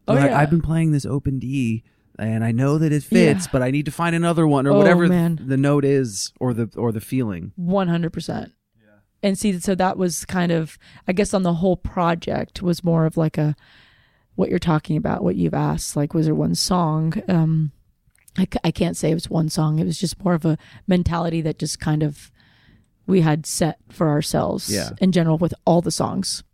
Oh 0.06 0.14
like, 0.14 0.30
yeah. 0.30 0.38
I've 0.38 0.50
been 0.50 0.62
playing 0.62 0.92
this 0.92 1.04
open 1.04 1.38
D, 1.40 1.82
and 2.18 2.44
I 2.44 2.52
know 2.52 2.78
that 2.78 2.92
it 2.92 3.02
fits, 3.02 3.46
Yeah. 3.46 3.50
but 3.52 3.62
I 3.62 3.70
need 3.72 3.86
to 3.86 3.90
find 3.90 4.14
another 4.14 4.46
one 4.46 4.66
or 4.66 4.70
Oh, 4.72 4.78
whatever 4.78 5.08
man. 5.08 5.40
the 5.44 5.56
note 5.56 5.84
is 5.84 6.32
or 6.38 6.54
the 6.54 6.70
or 6.76 6.92
the 6.92 7.00
feeling. 7.00 7.52
One 7.56 7.88
hundred 7.88 8.12
percent. 8.12 8.52
And 9.20 9.36
see, 9.36 9.58
so 9.58 9.74
that 9.74 9.98
was 9.98 10.24
kind 10.24 10.52
of, 10.52 10.78
I 11.08 11.12
guess, 11.12 11.34
on 11.34 11.42
the 11.42 11.54
whole 11.54 11.76
project 11.76 12.62
was 12.62 12.84
more 12.84 13.04
of 13.04 13.16
like 13.16 13.36
a, 13.36 13.56
what 14.36 14.48
you're 14.48 14.60
talking 14.60 14.96
about, 14.96 15.24
what 15.24 15.34
you've 15.34 15.54
asked. 15.54 15.96
Like, 15.96 16.14
was 16.14 16.26
there 16.26 16.36
one 16.36 16.54
song? 16.54 17.14
Um, 17.26 17.72
I, 18.36 18.44
c- 18.44 18.60
I 18.62 18.70
can't 18.70 18.96
say 18.96 19.10
it 19.10 19.14
was 19.14 19.28
one 19.28 19.48
song. 19.48 19.80
It 19.80 19.84
was 19.86 19.98
just 19.98 20.22
more 20.22 20.34
of 20.34 20.44
a 20.44 20.56
mentality 20.86 21.40
that 21.40 21.58
just 21.58 21.80
kind 21.80 22.04
of 22.04 22.30
we 23.08 23.22
had 23.22 23.44
set 23.46 23.78
for 23.90 24.08
ourselves. 24.08 24.72
Yeah. 24.72 24.90
In 25.00 25.10
general, 25.10 25.38
with 25.38 25.54
all 25.64 25.80
the 25.80 25.90
songs. 25.90 26.44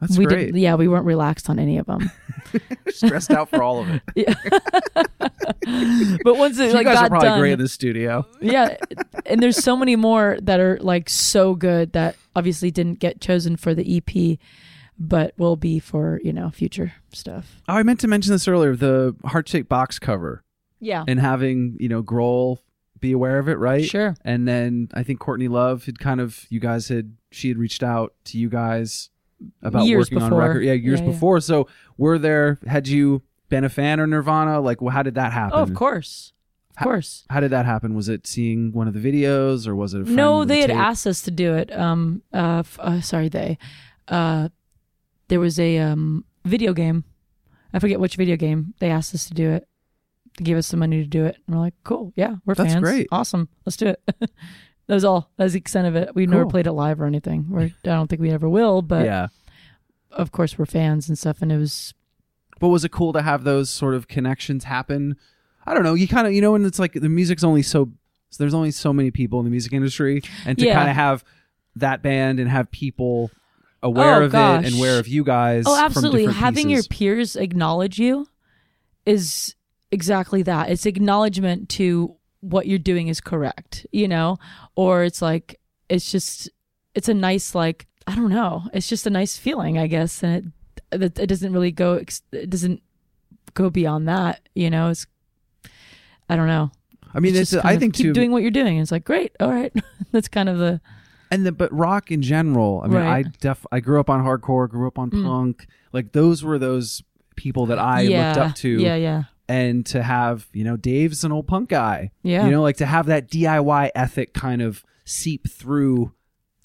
That's 0.00 0.18
we 0.18 0.26
great. 0.26 0.46
Didn't, 0.46 0.60
yeah, 0.60 0.74
we 0.74 0.86
weren't 0.86 1.06
relaxed 1.06 1.48
on 1.48 1.58
any 1.58 1.78
of 1.78 1.86
them. 1.86 2.10
Stressed 2.88 3.30
out 3.30 3.48
for 3.48 3.62
all 3.62 3.80
of 3.80 3.88
it. 3.88 4.02
but 6.24 6.36
once 6.36 6.58
it 6.58 6.68
you 6.68 6.72
like 6.74 6.84
guys 6.84 6.94
got 6.96 7.04
are 7.06 7.08
probably 7.08 7.28
done, 7.28 7.40
great 7.40 7.52
in 7.54 7.58
the 7.58 7.68
studio. 7.68 8.26
yeah 8.40 8.76
and 9.26 9.42
there's 9.42 9.56
so 9.56 9.76
many 9.76 9.96
more 9.96 10.36
that 10.42 10.60
are 10.60 10.78
like 10.80 11.08
so 11.08 11.54
good 11.54 11.92
that 11.92 12.16
obviously 12.36 12.70
didn't 12.70 12.98
get 12.98 13.20
chosen 13.20 13.56
for 13.56 13.74
the 13.74 13.96
ep 13.96 14.38
but 14.98 15.32
will 15.38 15.56
be 15.56 15.78
for 15.78 16.20
you 16.22 16.32
know 16.32 16.50
future 16.50 16.92
stuff 17.12 17.60
Oh, 17.68 17.74
I 17.74 17.82
meant 17.82 18.00
to 18.00 18.08
mention 18.08 18.32
this 18.32 18.46
earlier. 18.46 18.76
The 18.76 19.16
heart 19.24 19.48
shaped 19.48 19.68
box 19.68 19.98
cover 19.98 20.42
yeah 20.80 21.04
and 21.08 21.18
having 21.18 21.76
you 21.80 21.88
know 21.88 22.02
Grohl 22.02 22.58
be 23.04 23.12
aware 23.12 23.38
of 23.38 23.48
it, 23.48 23.58
right? 23.58 23.84
Sure. 23.84 24.16
And 24.24 24.48
then 24.48 24.88
I 24.94 25.02
think 25.02 25.20
Courtney 25.20 25.48
Love 25.48 25.84
had 25.84 25.98
kind 25.98 26.20
of 26.20 26.46
you 26.48 26.58
guys 26.60 26.88
had 26.88 27.16
she 27.30 27.48
had 27.48 27.58
reached 27.58 27.82
out 27.82 28.14
to 28.26 28.38
you 28.38 28.48
guys 28.48 29.10
about 29.62 29.84
Years 29.86 30.06
working 30.10 30.18
before. 30.20 30.40
on 30.42 30.48
record. 30.48 30.64
Yeah, 30.64 30.72
years 30.72 31.00
Yeah, 31.00 31.06
yeah. 31.06 31.12
before. 31.12 31.40
So 31.40 31.68
were 31.98 32.18
there? 32.18 32.58
Had 32.66 32.88
you 32.88 33.22
been 33.50 33.64
a 33.64 33.68
fan 33.68 34.00
of 34.00 34.08
Nirvana? 34.08 34.60
Like, 34.60 34.80
well, 34.80 34.92
how 34.94 35.02
did 35.02 35.14
that 35.16 35.32
happen? 35.32 35.58
oh 35.58 35.62
of 35.62 35.74
course 35.74 36.32
of 36.70 36.76
How- 36.78 36.84
course 36.86 37.24
How 37.30 37.40
did 37.40 37.50
that 37.52 37.66
happen? 37.66 37.94
Was 37.94 38.08
it 38.08 38.26
seeing 38.26 38.72
one 38.72 38.88
of 38.88 38.94
the 38.94 39.00
videos 39.00 39.66
or 39.68 39.76
was 39.76 39.92
it? 39.94 40.06
No 40.06 40.44
they 40.44 40.60
had 40.60 40.70
tape? 40.70 40.76
asked 40.78 41.06
us 41.06 41.20
to 41.22 41.30
do 41.30 41.54
it 41.54 41.70
um 41.72 42.22
uh, 42.32 42.60
f- 42.60 42.78
uh 42.80 43.00
sorry 43.00 43.28
they 43.28 43.58
uh 44.08 44.48
there 45.28 45.40
was 45.40 45.58
a 45.60 45.78
um 45.78 46.24
video 46.44 46.72
game 46.74 47.04
i 47.72 47.78
forget 47.78 47.98
which 48.00 48.16
video 48.16 48.36
game 48.36 48.74
they 48.78 48.90
asked 48.90 49.14
us 49.14 49.26
to 49.28 49.34
do 49.34 49.50
it 49.50 49.66
gave 50.42 50.56
us 50.56 50.66
some 50.66 50.80
money 50.80 51.02
to 51.02 51.08
do 51.08 51.24
it 51.24 51.36
and 51.46 51.54
we're 51.56 51.62
like 51.62 51.74
cool 51.84 52.12
yeah 52.16 52.34
we're 52.44 52.54
That's 52.54 52.72
fans 52.72 52.82
great. 52.82 53.06
awesome 53.12 53.48
let's 53.64 53.76
do 53.76 53.86
it 53.88 54.02
that 54.18 54.30
was 54.88 55.04
all 55.04 55.30
that 55.36 55.44
was 55.44 55.52
the 55.52 55.58
extent 55.60 55.86
of 55.86 55.94
it 55.96 56.14
we 56.14 56.26
never 56.26 56.46
played 56.46 56.66
it 56.66 56.72
live 56.72 57.00
or 57.00 57.04
anything 57.06 57.46
we're, 57.48 57.60
i 57.66 57.72
don't 57.84 58.08
think 58.08 58.20
we 58.20 58.30
ever 58.30 58.48
will 58.48 58.82
but 58.82 59.04
yeah. 59.04 59.28
of 60.10 60.32
course 60.32 60.58
we're 60.58 60.66
fans 60.66 61.08
and 61.08 61.16
stuff 61.18 61.40
and 61.40 61.52
it 61.52 61.58
was 61.58 61.94
But 62.58 62.68
was 62.68 62.84
it 62.84 62.90
cool 62.90 63.12
to 63.12 63.22
have 63.22 63.44
those 63.44 63.70
sort 63.70 63.94
of 63.94 64.08
connections 64.08 64.64
happen? 64.64 65.16
I 65.66 65.72
don't 65.74 65.82
know. 65.82 65.94
You 65.94 66.06
kind 66.06 66.26
of 66.26 66.32
you 66.32 66.40
know 66.42 66.52
when 66.52 66.64
it's 66.66 66.78
like 66.78 66.92
the 66.92 67.08
music's 67.08 67.42
only 67.44 67.62
so 67.62 67.90
so 68.30 68.36
there's 68.42 68.54
only 68.54 68.70
so 68.70 68.92
many 68.92 69.10
people 69.10 69.38
in 69.40 69.44
the 69.44 69.50
music 69.50 69.72
industry, 69.72 70.22
and 70.44 70.58
to 70.58 70.66
Yeah. 70.66 70.74
kind 70.74 70.90
of 70.90 70.96
have 70.96 71.24
that 71.76 72.02
band 72.02 72.38
and 72.40 72.50
have 72.50 72.70
people 72.70 73.30
aware 73.82 74.22
Oh, 74.22 74.24
of 74.26 74.32
gosh. 74.32 74.62
it 74.64 74.66
and 74.66 74.76
aware 74.78 74.98
of 74.98 75.08
you 75.08 75.24
guys. 75.24 75.64
oh 75.66 75.76
absolutely 75.76 76.26
having 76.26 76.68
your 76.70 76.82
peers 76.84 77.34
acknowledge 77.36 77.98
you 77.98 78.26
is 79.06 79.54
exactly 79.94 80.42
that 80.42 80.70
it's 80.70 80.86
acknowledgement 80.86 81.68
to 81.68 82.14
what 82.40 82.66
you're 82.66 82.78
doing 82.92 83.06
is 83.08 83.20
correct 83.20 83.86
you 83.92 84.06
know 84.08 84.36
or 84.76 85.04
it's 85.04 85.22
like 85.22 85.58
it's 85.88 86.10
just 86.12 86.50
it's 86.94 87.08
a 87.08 87.14
nice 87.14 87.54
like 87.54 87.86
i 88.06 88.14
don't 88.14 88.30
know 88.30 88.62
it's 88.74 88.88
just 88.88 89.06
a 89.06 89.10
nice 89.10 89.36
feeling 89.36 89.78
i 89.78 89.86
guess 89.86 90.22
and 90.22 90.52
it 90.92 91.02
it, 91.02 91.18
it 91.18 91.26
doesn't 91.26 91.52
really 91.52 91.70
go 91.72 91.94
it 91.94 92.50
doesn't 92.50 92.82
go 93.54 93.70
beyond 93.70 94.06
that 94.08 94.40
you 94.54 94.68
know 94.68 94.90
it's 94.90 95.06
i 96.28 96.36
don't 96.36 96.48
know 96.48 96.70
I 97.16 97.20
mean, 97.20 97.30
It's 97.36 97.42
it's, 97.42 97.50
just 97.52 97.64
I 97.64 97.76
think 97.78 97.94
keep 97.94 98.06
too. 98.06 98.12
doing 98.12 98.32
what 98.32 98.42
you're 98.42 98.50
doing 98.50 98.78
it's 98.78 98.90
like 98.90 99.04
great 99.04 99.30
all 99.38 99.48
right 99.50 99.72
that's 100.12 100.26
kind 100.28 100.48
of 100.48 100.58
the 100.58 100.80
and 101.30 101.46
the 101.46 101.52
but 101.52 101.72
rock 101.72 102.10
in 102.12 102.22
general. 102.22 102.80
I 102.84 102.86
mean, 102.88 102.96
Right. 102.98 103.26
I 103.26 103.30
def 103.40 103.64
I 103.72 103.80
grew 103.80 103.98
up 103.98 104.10
on 104.10 104.22
hardcore, 104.24 104.68
grew 104.68 104.86
up 104.86 104.98
on 104.98 105.10
Mm. 105.10 105.24
punk. 105.24 105.66
Like 105.92 106.12
those 106.12 106.44
were 106.44 106.58
those 106.58 107.02
people 107.34 107.66
that 107.66 107.78
I 107.78 108.02
yeah 108.02 108.26
looked 108.28 108.38
up 108.50 108.54
to. 108.56 108.68
yeah 108.68 108.94
yeah 108.96 109.22
and 109.48 109.84
to 109.86 110.02
have 110.02 110.46
you 110.52 110.64
know 110.64 110.76
Dave's 110.76 111.24
an 111.24 111.32
old 111.32 111.46
punk 111.46 111.68
guy. 111.68 112.10
Yeah. 112.22 112.44
you 112.44 112.50
know, 112.50 112.62
like 112.62 112.76
to 112.78 112.86
have 112.86 113.06
that 113.06 113.30
DIY 113.30 113.90
ethic 113.94 114.34
kind 114.34 114.62
of 114.62 114.84
seep 115.04 115.48
through 115.50 116.12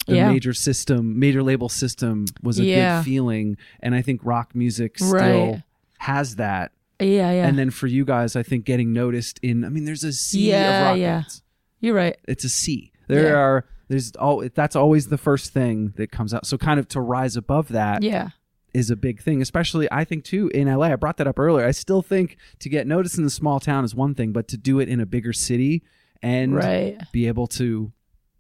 the 0.07 0.15
Yeah. 0.15 0.31
major 0.31 0.53
system, 0.53 1.19
major 1.19 1.43
label 1.43 1.69
system 1.69 2.25
was 2.41 2.57
a 2.59 2.63
Yeah. 2.65 2.99
good 2.99 3.05
feeling, 3.05 3.57
and 3.81 3.93
I 3.93 4.01
think 4.01 4.21
rock 4.23 4.55
music 4.55 4.97
still 4.97 5.11
Right. 5.13 5.63
has 5.99 6.37
that. 6.37 6.71
yeah 7.01 7.31
yeah 7.31 7.47
And 7.47 7.57
then 7.57 7.69
for 7.69 7.87
you 7.87 8.03
guys, 8.05 8.35
I 8.35 8.43
think 8.43 8.65
getting 8.65 8.91
noticed 8.91 9.39
in. 9.41 9.63
I 9.63 9.69
mean, 9.69 9.85
there's 9.85 10.03
a 10.03 10.11
sea 10.11 10.49
Yeah, 10.49 10.79
of 10.81 10.87
rock 10.87 10.97
yeah. 10.97 11.15
bands. 11.19 11.41
you're 11.79 11.95
right 11.95 12.17
It's 12.27 12.43
a 12.43 12.49
sea. 12.49 12.91
There 13.07 13.37
are. 13.37 13.65
There's 13.87 14.11
all. 14.17 14.43
That's 14.53 14.75
always 14.75 15.07
the 15.07 15.17
first 15.17 15.51
thing 15.53 15.93
that 15.95 16.11
comes 16.11 16.31
out. 16.33 16.45
So 16.45 16.57
kind 16.57 16.79
of 16.79 16.87
to 16.89 17.01
rise 17.01 17.35
above 17.35 17.69
that 17.69 18.03
yeah 18.03 18.29
is 18.73 18.89
a 18.89 18.95
big 18.95 19.21
thing, 19.21 19.41
especially 19.41 19.87
I 19.91 20.03
think 20.03 20.23
too 20.23 20.49
in 20.53 20.67
LA. 20.67 20.87
I 20.87 20.95
brought 20.95 21.17
that 21.17 21.27
up 21.27 21.39
earlier. 21.39 21.65
I 21.65 21.71
still 21.71 22.01
think 22.01 22.37
to 22.59 22.69
get 22.69 22.85
noticed 22.87 23.17
in 23.17 23.23
the 23.23 23.29
small 23.29 23.59
town 23.59 23.83
is 23.85 23.95
one 23.95 24.13
thing, 24.15 24.31
but 24.31 24.47
to 24.49 24.57
do 24.57 24.79
it 24.79 24.87
in 24.89 24.99
a 24.99 25.05
bigger 25.05 25.33
city 25.33 25.83
and 26.21 26.53
Right. 26.55 26.97
be 27.11 27.27
able 27.27 27.47
to, 27.47 27.91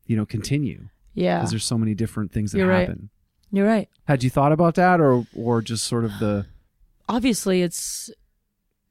you 0.05 0.15
know, 0.17 0.25
continue 0.25 0.89
yeah 1.15 1.39
because 1.39 1.49
there's 1.49 1.65
so 1.65 1.77
many 1.77 1.95
different 1.95 2.31
things 2.31 2.51
that 2.51 2.59
You're 2.59 2.67
right. 2.67 2.81
happen. 2.87 3.09
you're 3.51 3.65
right 3.65 3.89
Had 4.05 4.23
you 4.23 4.29
thought 4.29 4.51
about 4.51 4.75
that, 4.75 4.99
or 5.01 5.25
or 5.35 5.61
just 5.61 5.85
sort 5.85 6.05
of 6.05 6.11
the 6.19 6.45
obviously 7.07 7.63
it's 7.63 8.11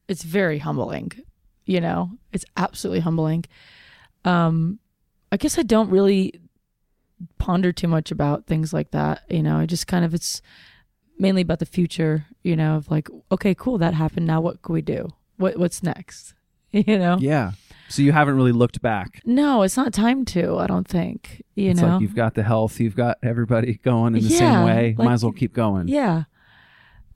it's 0.09 0.25
very 0.25 0.59
humbling 0.59 1.13
you 1.65 1.81
know 1.81 2.11
it's 2.33 2.45
absolutely 2.57 3.01
humbling 3.01 3.45
um 4.25 4.79
i 5.31 5.37
guess 5.37 5.59
i 5.59 5.63
don't 5.63 5.91
really 5.91 6.41
ponder 7.39 7.73
too 7.73 7.87
much 7.89 8.11
about 8.11 8.47
things 8.47 8.73
like 8.73 8.91
that 8.91 9.23
you 9.29 9.43
know 9.43 9.59
i 9.59 9.67
just 9.67 9.87
kind 9.87 10.05
of 10.05 10.15
it's 10.15 10.41
mainly 11.19 11.43
about 11.43 11.59
the 11.59 11.67
future 11.67 12.27
you 12.43 12.55
know 12.57 12.77
of 12.77 12.91
like 12.91 13.09
okay 13.33 13.55
cool 13.55 13.79
that 13.79 13.95
happened 13.95 14.27
now 14.27 14.41
what 14.41 14.63
can 14.63 14.73
we 14.73 14.83
do 14.83 15.09
what 15.37 15.57
what's 15.59 15.83
next 15.83 16.35
you 16.73 16.99
know 16.99 17.17
yeah? 17.21 17.53
So 17.91 18.03
you 18.03 18.13
haven't 18.13 18.37
really 18.37 18.53
looked 18.53 18.83
back. 18.83 19.21
no 19.25 19.63
it's 19.63 19.77
not 19.77 19.93
time 19.95 20.25
to 20.27 20.59
i 20.59 20.67
don't 20.67 20.87
think 20.87 21.43
you 21.55 21.71
it's 21.71 21.81
know 21.81 21.89
like 21.95 22.01
you've 22.03 22.15
got 22.15 22.35
the 22.35 22.43
health, 22.43 22.79
you've 22.81 22.95
got 22.97 23.17
everybody 23.23 23.81
going 23.83 24.15
in 24.15 24.23
the 24.23 24.29
Yeah, 24.29 24.39
same 24.39 24.65
way. 24.67 24.95
like- 24.99 25.07
Might 25.07 25.15
as 25.15 25.23
well 25.25 25.33
keep 25.33 25.53
going. 25.55 25.89
Yeah. 25.89 26.25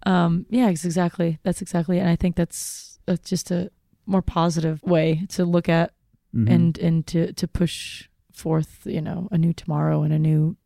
Um, 0.04 0.46
yeah, 0.50 0.68
it's 0.70 0.84
exactly. 0.84 1.38
That's 1.44 1.62
exactly. 1.62 1.98
And 2.00 2.08
I 2.08 2.16
think 2.16 2.34
that's, 2.36 2.98
that's 3.06 3.28
just 3.30 3.50
a 3.52 3.70
more 4.06 4.22
positive 4.22 4.82
way 4.82 5.26
to 5.30 5.44
look 5.44 5.68
at 5.68 5.92
Mhm. 6.34 6.50
and, 6.50 6.78
and 6.78 7.06
to, 7.08 7.32
to 7.34 7.46
push 7.46 8.08
forth, 8.32 8.80
you 8.84 9.00
know, 9.02 9.28
a 9.30 9.38
new 9.38 9.52
tomorrow 9.52 10.02
and 10.02 10.12
a 10.12 10.18
new, 10.18 10.56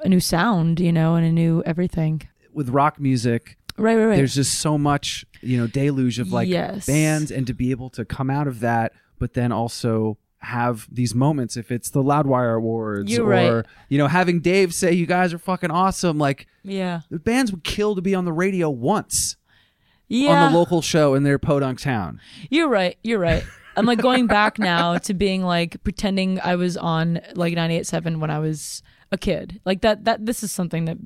a 0.00 0.08
new 0.08 0.20
sound, 0.20 0.80
you 0.80 0.92
know, 0.92 1.14
and 1.14 1.26
a 1.26 1.32
new 1.32 1.62
everything. 1.64 2.22
with 2.52 2.68
rock 2.70 2.98
music, 3.00 3.58
Right, 3.78 3.96
right, 3.96 4.06
right. 4.06 4.16
there's 4.16 4.34
just 4.34 4.58
so 4.60 4.78
much, 4.78 5.26
you 5.42 5.58
know, 5.58 5.66
deluge 5.66 6.18
of 6.18 6.32
like 6.32 6.48
Yes. 6.48 6.86
bands 6.86 7.30
and 7.30 7.46
to 7.46 7.52
be 7.54 7.70
able 7.70 7.90
to 7.90 8.04
come 8.04 8.30
out 8.30 8.46
of 8.48 8.60
that, 8.60 8.92
but 9.18 9.34
then 9.34 9.52
also 9.52 10.16
have 10.40 10.86
these 10.90 11.14
moments 11.14 11.56
if 11.56 11.70
it's 11.72 11.90
the 11.90 12.02
Loudwire 12.02 12.56
Awards 12.56 13.10
You're 13.12 13.26
or 13.26 13.28
right. 13.56 13.66
you 13.88 13.98
know 13.98 14.06
having 14.06 14.40
Dave 14.40 14.72
say 14.72 14.92
you 14.92 15.04
guys 15.06 15.32
are 15.34 15.38
fucking 15.38 15.70
awesome 15.72 16.18
like 16.18 16.46
yeah. 16.62 17.00
the 17.10 17.18
bands 17.18 17.50
would 17.50 17.64
kill 17.64 17.96
to 17.96 18.02
be 18.02 18.14
on 18.14 18.24
the 18.26 18.32
radio 18.32 18.70
once 18.70 19.36
Yeah. 20.08 20.44
on 20.44 20.52
the 20.52 20.58
local 20.58 20.82
show 20.82 21.14
in 21.14 21.24
their 21.24 21.38
podunk 21.38 21.80
town. 21.80 22.20
You're 22.48 22.68
right. 22.68 22.96
You're 23.02 23.18
right. 23.18 23.42
I'm 23.76 23.86
like 23.86 23.98
going 24.00 24.26
back 24.28 24.58
now 24.58 24.98
to 24.98 25.14
being 25.14 25.42
like 25.42 25.82
pretending 25.82 26.38
I 26.40 26.54
was 26.56 26.76
on 26.76 27.20
like 27.34 27.54
98.7 27.54 28.20
when 28.20 28.30
I 28.30 28.38
was 28.38 28.82
a 29.12 29.18
kid. 29.18 29.60
Like 29.64 29.80
that. 29.82 30.04
That 30.04 30.24
this 30.26 30.42
is 30.42 30.50
something 30.52 30.84
that 30.86 30.98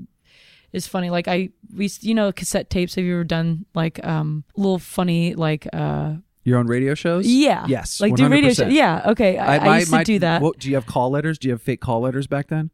is 0.72 0.86
funny. 0.86 1.10
Like 1.10 1.28
I 1.28 1.50
we 1.74 1.90
you 2.00 2.14
know 2.14 2.32
cassette 2.32 2.70
tapes. 2.70 2.94
Have 2.94 3.04
you 3.04 3.14
ever 3.14 3.24
done 3.24 3.66
like 3.74 4.04
um 4.06 4.44
little 4.56 4.78
funny 4.78 5.34
like 5.34 5.66
uh 5.72 6.14
Your 6.44 6.58
own 6.58 6.66
radio 6.66 6.94
shows? 6.94 7.26
yeah 7.26 7.66
Yes. 7.68 8.00
like 8.00 8.14
do 8.16 8.28
radio 8.28 8.52
shows? 8.52 8.72
yeah 8.72 9.02
okay 9.06 9.36
I, 9.38 9.56
I, 9.56 9.64
my- 9.64 9.78
used 9.80 9.90
my- 9.92 9.98
to 9.98 10.04
do 10.04 10.18
that 10.20 10.40
What, 10.42 10.58
do 10.58 10.68
you 10.68 10.74
have 10.76 10.86
call 10.86 11.10
letters? 11.10 11.38
Do 11.38 11.48
you 11.48 11.52
have 11.54 11.62
fake 11.62 11.80
call 11.80 12.00
letters 12.00 12.26
back 12.26 12.48
then? 12.48 12.70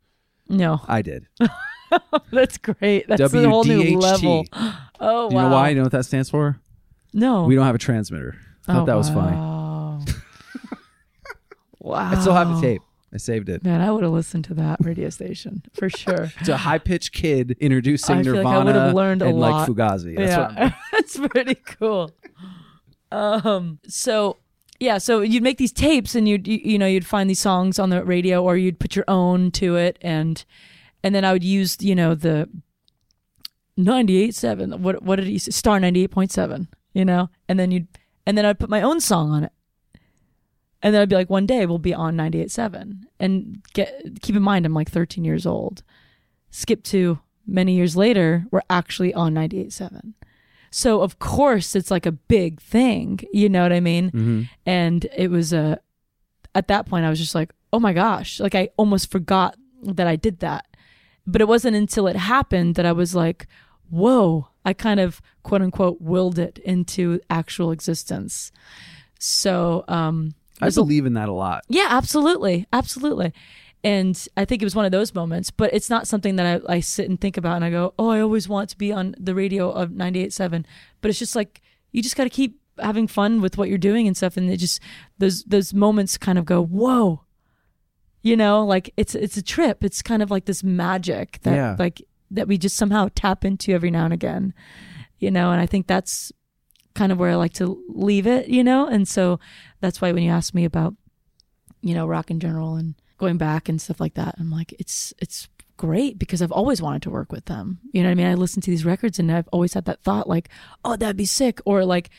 no 0.49 0.81
I 0.87 1.03
did. 1.03 1.27
that's 2.31 2.59
great 2.59 3.07
that's 3.09 3.33
a 3.33 3.49
whole 3.49 3.65
new 3.65 3.99
level 3.99 4.45
oh 5.01 5.29
Do 5.31 5.37
you 5.37 5.43
know 5.43 5.49
why? 5.51 5.71
You 5.71 5.77
know 5.77 5.83
what 5.83 5.93
that 5.93 6.05
stands 6.05 6.31
for? 6.31 6.61
no 7.13 7.45
We 7.45 7.55
don't 7.57 7.65
have 7.67 7.75
a 7.75 7.79
transmitter. 7.79 8.37
I 8.69 8.73
Thought 8.73 8.83
Oh, 8.83 8.87
that 8.87 8.97
was 8.97 9.09
funny. 9.11 9.37
wow. 9.37 10.01
Wow. 11.81 12.11
I 12.13 12.21
still 12.21 12.35
have 12.35 12.49
the 12.49 12.61
tape. 12.61 12.83
I 13.17 13.19
saved 13.19 13.49
it. 13.49 13.65
Man, 13.65 13.81
I 13.81 13.91
would 13.91 14.03
have 14.03 14.13
listened 14.13 14.45
to 14.45 14.55
that 14.55 14.77
radio 14.85 15.09
station 15.09 15.63
for 15.73 15.89
sure. 15.89 16.31
It's 16.41 16.51
a 16.51 16.59
high 16.59 16.77
pitched 16.77 17.13
kid 17.13 17.57
introducing 17.61 18.19
I 18.19 18.23
feel 18.23 18.35
like 18.35 18.47
I 18.47 18.51
Nirvana 18.51 18.65
would 18.67 18.75
have 18.75 18.95
learned 18.95 19.23
a 19.23 19.29
and 19.29 19.41
like. 19.41 19.67
Fugazi. 19.67 20.17
That's 20.19 20.31
yeah, 20.31 20.65
what 20.65 20.75
that's 20.93 21.19
pretty 21.19 21.55
cool. 21.55 22.11
Um, 23.11 23.79
so 23.89 24.37
yeah, 24.81 24.99
so 24.99 25.23
you'd 25.23 25.43
make 25.43 25.57
these 25.57 25.73
tapes, 25.73 26.15
and 26.15 26.29
you'd 26.29 26.47
you, 26.47 26.61
you 26.63 26.79
know 26.79 26.87
you'd 26.87 27.07
find 27.07 27.31
these 27.31 27.41
songs 27.41 27.79
on 27.79 27.89
the 27.89 28.05
radio, 28.05 28.43
or 28.43 28.59
you'd 28.59 28.79
put 28.79 28.95
your 28.95 29.07
own 29.09 29.51
to 29.53 29.77
it, 29.77 29.97
and 30.03 30.45
and 31.03 31.15
then 31.15 31.25
I 31.25 31.33
would 31.33 31.45
use 31.45 31.79
you 31.81 31.95
know 31.95 32.15
the 32.15 32.51
ninety 33.79 34.19
eight 34.19 34.35
seven. 34.35 34.83
What 34.83 35.03
what 35.03 35.17
did 35.17 35.25
he 35.25 35.39
say? 35.39 35.53
Star 35.53 35.81
ninety 35.81 36.03
eight 36.03 36.11
point 36.11 36.33
seven. 36.33 36.69
You 36.93 37.07
know, 37.07 37.31
and 37.49 37.59
then 37.59 37.71
you'd 37.71 37.89
and 38.27 38.37
then 38.37 38.45
I'd 38.45 38.59
put 38.59 38.69
my 38.69 38.83
own 38.83 39.01
song 39.01 39.31
on 39.31 39.45
it. 39.45 39.53
And 40.83 40.95
then 40.95 41.03
I'd 41.03 41.09
be 41.09 41.17
like, 41.17 41.31
one 41.31 41.47
day 41.47 41.67
we'll 41.67 41.79
be 41.79 41.95
on 41.95 42.17
98.7. 42.17 43.05
And 43.19 43.63
get 43.73 44.21
keep 44.23 44.37
in 44.37 44.43
mind, 44.43 44.67
I'm 44.67 44.75
like 44.75 44.91
13 44.91 45.25
years 45.25 45.47
old. 45.47 45.83
Skip 46.51 46.83
to 46.85 47.19
many 47.47 47.75
years 47.75 47.97
later, 47.97 48.47
we're 48.51 48.61
actually 48.69 49.15
on 49.15 49.35
98.7. 49.35 50.13
So 50.71 51.01
of 51.01 51.19
course 51.19 51.75
it's 51.75 51.91
like 51.91 52.07
a 52.07 52.13
big 52.13 52.61
thing, 52.61 53.21
you 53.33 53.49
know 53.49 53.63
what 53.63 53.73
I 53.73 53.81
mean? 53.81 54.11
Mhm. 54.11 54.49
And 54.67 55.07
it 55.17 55.31
was 55.31 55.53
a, 55.53 55.81
at 56.55 56.69
that 56.69 56.87
point 56.87 57.05
I 57.07 57.11
was 57.11 57.19
just 57.19 57.35
like, 57.35 57.53
oh 57.73 57.81
my 57.81 57.93
gosh, 57.93 58.41
like 58.41 58.55
I 58.55 58.69
almost 58.77 59.11
forgot 59.11 59.57
that 59.83 60.07
I 60.07 60.17
did 60.17 60.41
that. 60.41 60.67
But 61.27 61.41
it 61.41 61.49
wasn't 61.49 61.77
until 61.77 62.07
it 62.07 62.17
happened 62.17 62.75
that 62.75 62.87
I 62.87 62.93
was 62.93 63.15
like, 63.15 63.47
whoa, 63.91 64.49
I 64.65 64.73
kind 64.73 65.01
of 65.01 65.23
quote 65.43 65.63
unquote 65.63 66.01
willed 66.01 66.39
it 66.39 66.59
into 66.59 67.21
actual 67.31 67.71
existence. 67.71 68.53
So, 69.19 69.85
um, 69.89 70.35
I 70.61 70.71
believe 70.71 71.07
in 71.07 71.15
that 71.15 71.29
a 71.29 71.33
lot. 71.33 71.65
yeah, 71.69 71.89
absolutely. 71.91 72.67
Absolutely. 72.73 73.33
And 73.85 74.21
I 74.37 74.45
think 74.45 74.63
it 74.63 74.65
was 74.65 74.75
one 74.75 74.85
of 74.85 74.91
those 74.91 75.15
moments, 75.15 75.51
but 75.51 75.73
it's 75.73 75.89
not 75.91 76.09
something 76.09 76.37
that 76.37 76.63
I, 76.69 76.77
I 76.77 76.81
sit 76.81 77.09
and 77.09 77.21
think 77.21 77.37
about 77.37 77.57
and 77.57 77.65
I 77.65 77.71
go, 77.71 77.95
oh, 77.99 78.09
I 78.09 78.21
always 78.21 78.49
want 78.49 78.71
to 78.71 78.79
be 78.79 78.91
on 78.93 79.15
the 79.19 79.35
radio 79.35 79.71
of 79.71 79.91
98.7. 79.91 80.65
But 81.01 81.11
it's 81.11 81.19
just 81.19 81.37
like, 81.37 81.61
you 81.93 82.03
just 82.03 82.17
got 82.17 82.25
to 82.25 82.31
keep 82.31 82.59
having 82.81 83.07
fun 83.07 83.41
with 83.41 83.57
what 83.59 83.69
you're 83.69 83.79
doing 83.79 84.07
and 84.09 84.17
stuff. 84.17 84.37
And 84.37 84.51
it 84.51 84.57
just, 84.57 84.81
those, 85.19 85.45
those 85.45 85.73
moments 85.73 86.19
kind 86.19 86.37
of 86.39 86.45
go, 86.47 86.63
whoa, 86.65 87.23
you 88.23 88.37
know, 88.37 88.65
like 88.65 88.93
it's, 88.97 89.15
it's 89.15 89.37
a 89.37 89.43
trip. 89.43 89.85
It's 89.85 90.03
kind 90.03 90.23
of 90.23 90.31
like 90.31 90.47
this 90.47 90.65
magic 90.65 91.39
that 91.43 91.55
Yeah. 91.55 91.77
like, 91.79 92.03
that 92.33 92.49
we 92.49 92.59
just 92.59 92.77
somehow 92.77 93.09
tap 93.15 93.45
into 93.45 93.73
every 93.73 93.91
now 93.91 94.05
and 94.05 94.13
again, 94.13 94.53
you 95.21 95.31
know, 95.31 95.53
and 95.53 95.61
I 95.61 95.67
think 95.67 95.87
that's 95.87 96.33
kind 96.95 97.13
of 97.13 97.19
where 97.19 97.31
I 97.31 97.37
like 97.37 97.53
to 97.55 97.81
leave 97.89 98.27
it, 98.27 98.49
you 98.49 98.65
know? 98.65 98.87
And 98.89 99.07
so 99.07 99.39
that's 99.87 100.01
why 100.01 100.11
when 100.11 100.25
you 100.25 100.31
ask 100.31 100.53
me 100.53 100.65
about, 100.65 100.95
you 101.81 101.95
know, 101.95 102.07
rock 102.07 102.31
in 102.31 102.41
general 102.41 102.75
and 102.75 102.95
going 103.19 103.39
back 103.39 103.69
and 103.69 103.81
stuff 103.81 104.01
like 104.01 104.15
that, 104.15 104.35
I'm 104.39 104.51
like, 104.51 104.75
it's, 104.81 105.15
it's 105.19 105.49
great 105.77 106.19
because 106.19 106.43
I've 106.43 106.53
always 106.53 106.83
wanted 106.83 107.03
to 107.03 107.11
work 107.11 107.31
with 107.31 107.45
them. 107.45 107.79
You 107.93 108.03
know 108.03 108.09
what 108.09 108.13
I 108.13 108.17
mean? 108.17 108.27
I 108.27 108.35
listen 108.35 108.61
to 108.63 108.71
these 108.71 108.85
records 108.85 109.21
and 109.21 109.31
I've 109.31 109.49
always 109.53 109.75
had 109.75 109.85
that 109.85 110.03
thought 110.03 110.29
like, 110.29 110.49
oh, 110.85 110.97
that'd 110.97 111.17
be 111.17 111.25
sick. 111.25 111.61
Or 111.65 111.85
like 111.85 112.11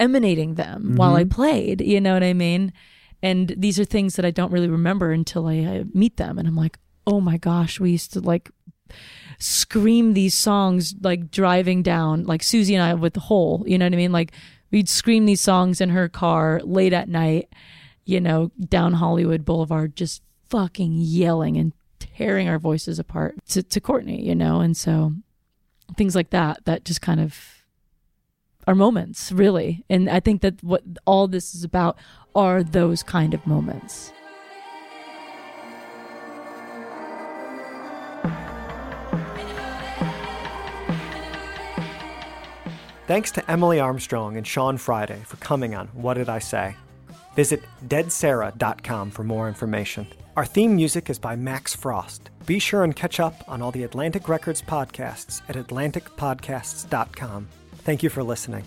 emanating 0.00 0.54
them 0.54 0.82
mm-hmm. 0.82 0.96
while 0.96 1.14
I 1.14 1.22
played, 1.24 1.80
you 1.80 2.00
know 2.00 2.14
what 2.14 2.24
I 2.24 2.32
mean? 2.32 2.72
And 3.22 3.54
these 3.56 3.78
are 3.78 3.84
things 3.84 4.16
that 4.16 4.24
I 4.24 4.32
don't 4.32 4.50
really 4.50 4.68
remember 4.68 5.12
until 5.12 5.46
I, 5.46 5.52
I 5.52 5.84
meet 5.94 6.16
them. 6.16 6.38
And 6.38 6.48
I'm 6.48 6.56
like, 6.56 6.78
oh 7.06 7.20
my 7.20 7.36
gosh, 7.36 7.78
we 7.78 7.92
used 7.92 8.12
to 8.14 8.20
like 8.20 8.50
scream 9.42 10.14
these 10.14 10.34
songs 10.34 10.94
like 11.00 11.30
driving 11.30 11.82
down 11.82 12.24
like 12.24 12.42
Siouxsie 12.42 12.74
and 12.74 12.82
I 12.82 12.94
with 12.94 13.14
the 13.14 13.20
hole, 13.20 13.64
you 13.66 13.76
know 13.76 13.86
what 13.86 13.92
I 13.92 13.96
mean? 13.96 14.12
Like 14.12 14.32
we'd 14.70 14.88
scream 14.88 15.26
these 15.26 15.40
songs 15.40 15.80
in 15.80 15.90
her 15.90 16.08
car 16.08 16.60
late 16.62 16.92
at 16.92 17.08
night, 17.08 17.52
you 18.04 18.20
know, 18.20 18.52
down 18.68 18.94
Hollywood 18.94 19.44
Boulevard, 19.44 19.96
just 19.96 20.22
fucking 20.48 20.94
yelling 20.98 21.56
and 21.56 21.72
tearing 21.98 22.48
our 22.48 22.58
voices 22.58 22.98
apart 22.98 23.34
to, 23.48 23.62
to 23.62 23.80
Courtney, 23.80 24.24
you 24.24 24.34
know? 24.34 24.60
And 24.60 24.76
so 24.76 25.12
things 25.96 26.14
like 26.14 26.30
that, 26.30 26.64
that 26.64 26.84
just 26.84 27.02
kind 27.02 27.20
of 27.20 27.64
are 28.66 28.74
moments, 28.74 29.32
really. 29.32 29.84
And 29.90 30.08
I 30.08 30.20
think 30.20 30.40
that 30.42 30.62
what 30.62 30.82
all 31.04 31.26
this 31.26 31.54
is 31.54 31.64
about 31.64 31.98
are 32.34 32.62
those 32.62 33.02
kind 33.02 33.34
of 33.34 33.44
moments. 33.46 34.12
Thanks 43.12 43.30
to 43.32 43.50
Emily 43.50 43.78
Armstrong 43.78 44.38
and 44.38 44.46
Sean 44.46 44.78
Friday 44.78 45.20
for 45.26 45.36
coming 45.36 45.74
on 45.74 45.88
What 45.88 46.14
Did 46.14 46.30
I 46.30 46.38
Say? 46.38 46.76
Visit 47.36 47.62
deadsara.com 47.86 49.10
for 49.10 49.22
more 49.22 49.48
information. 49.48 50.06
Our 50.34 50.46
theme 50.46 50.74
music 50.74 51.10
is 51.10 51.18
by 51.18 51.36
Max 51.36 51.76
Frost. 51.76 52.30
Be 52.46 52.58
sure 52.58 52.84
and 52.84 52.96
catch 52.96 53.20
up 53.20 53.34
on 53.46 53.60
all 53.60 53.70
the 53.70 53.84
Atlantic 53.84 54.30
Records 54.30 54.62
podcasts 54.62 55.42
at 55.50 55.56
atlanticpodcasts.com. 55.56 57.48
Thank 57.84 58.02
you 58.02 58.08
for 58.08 58.22
listening. 58.22 58.64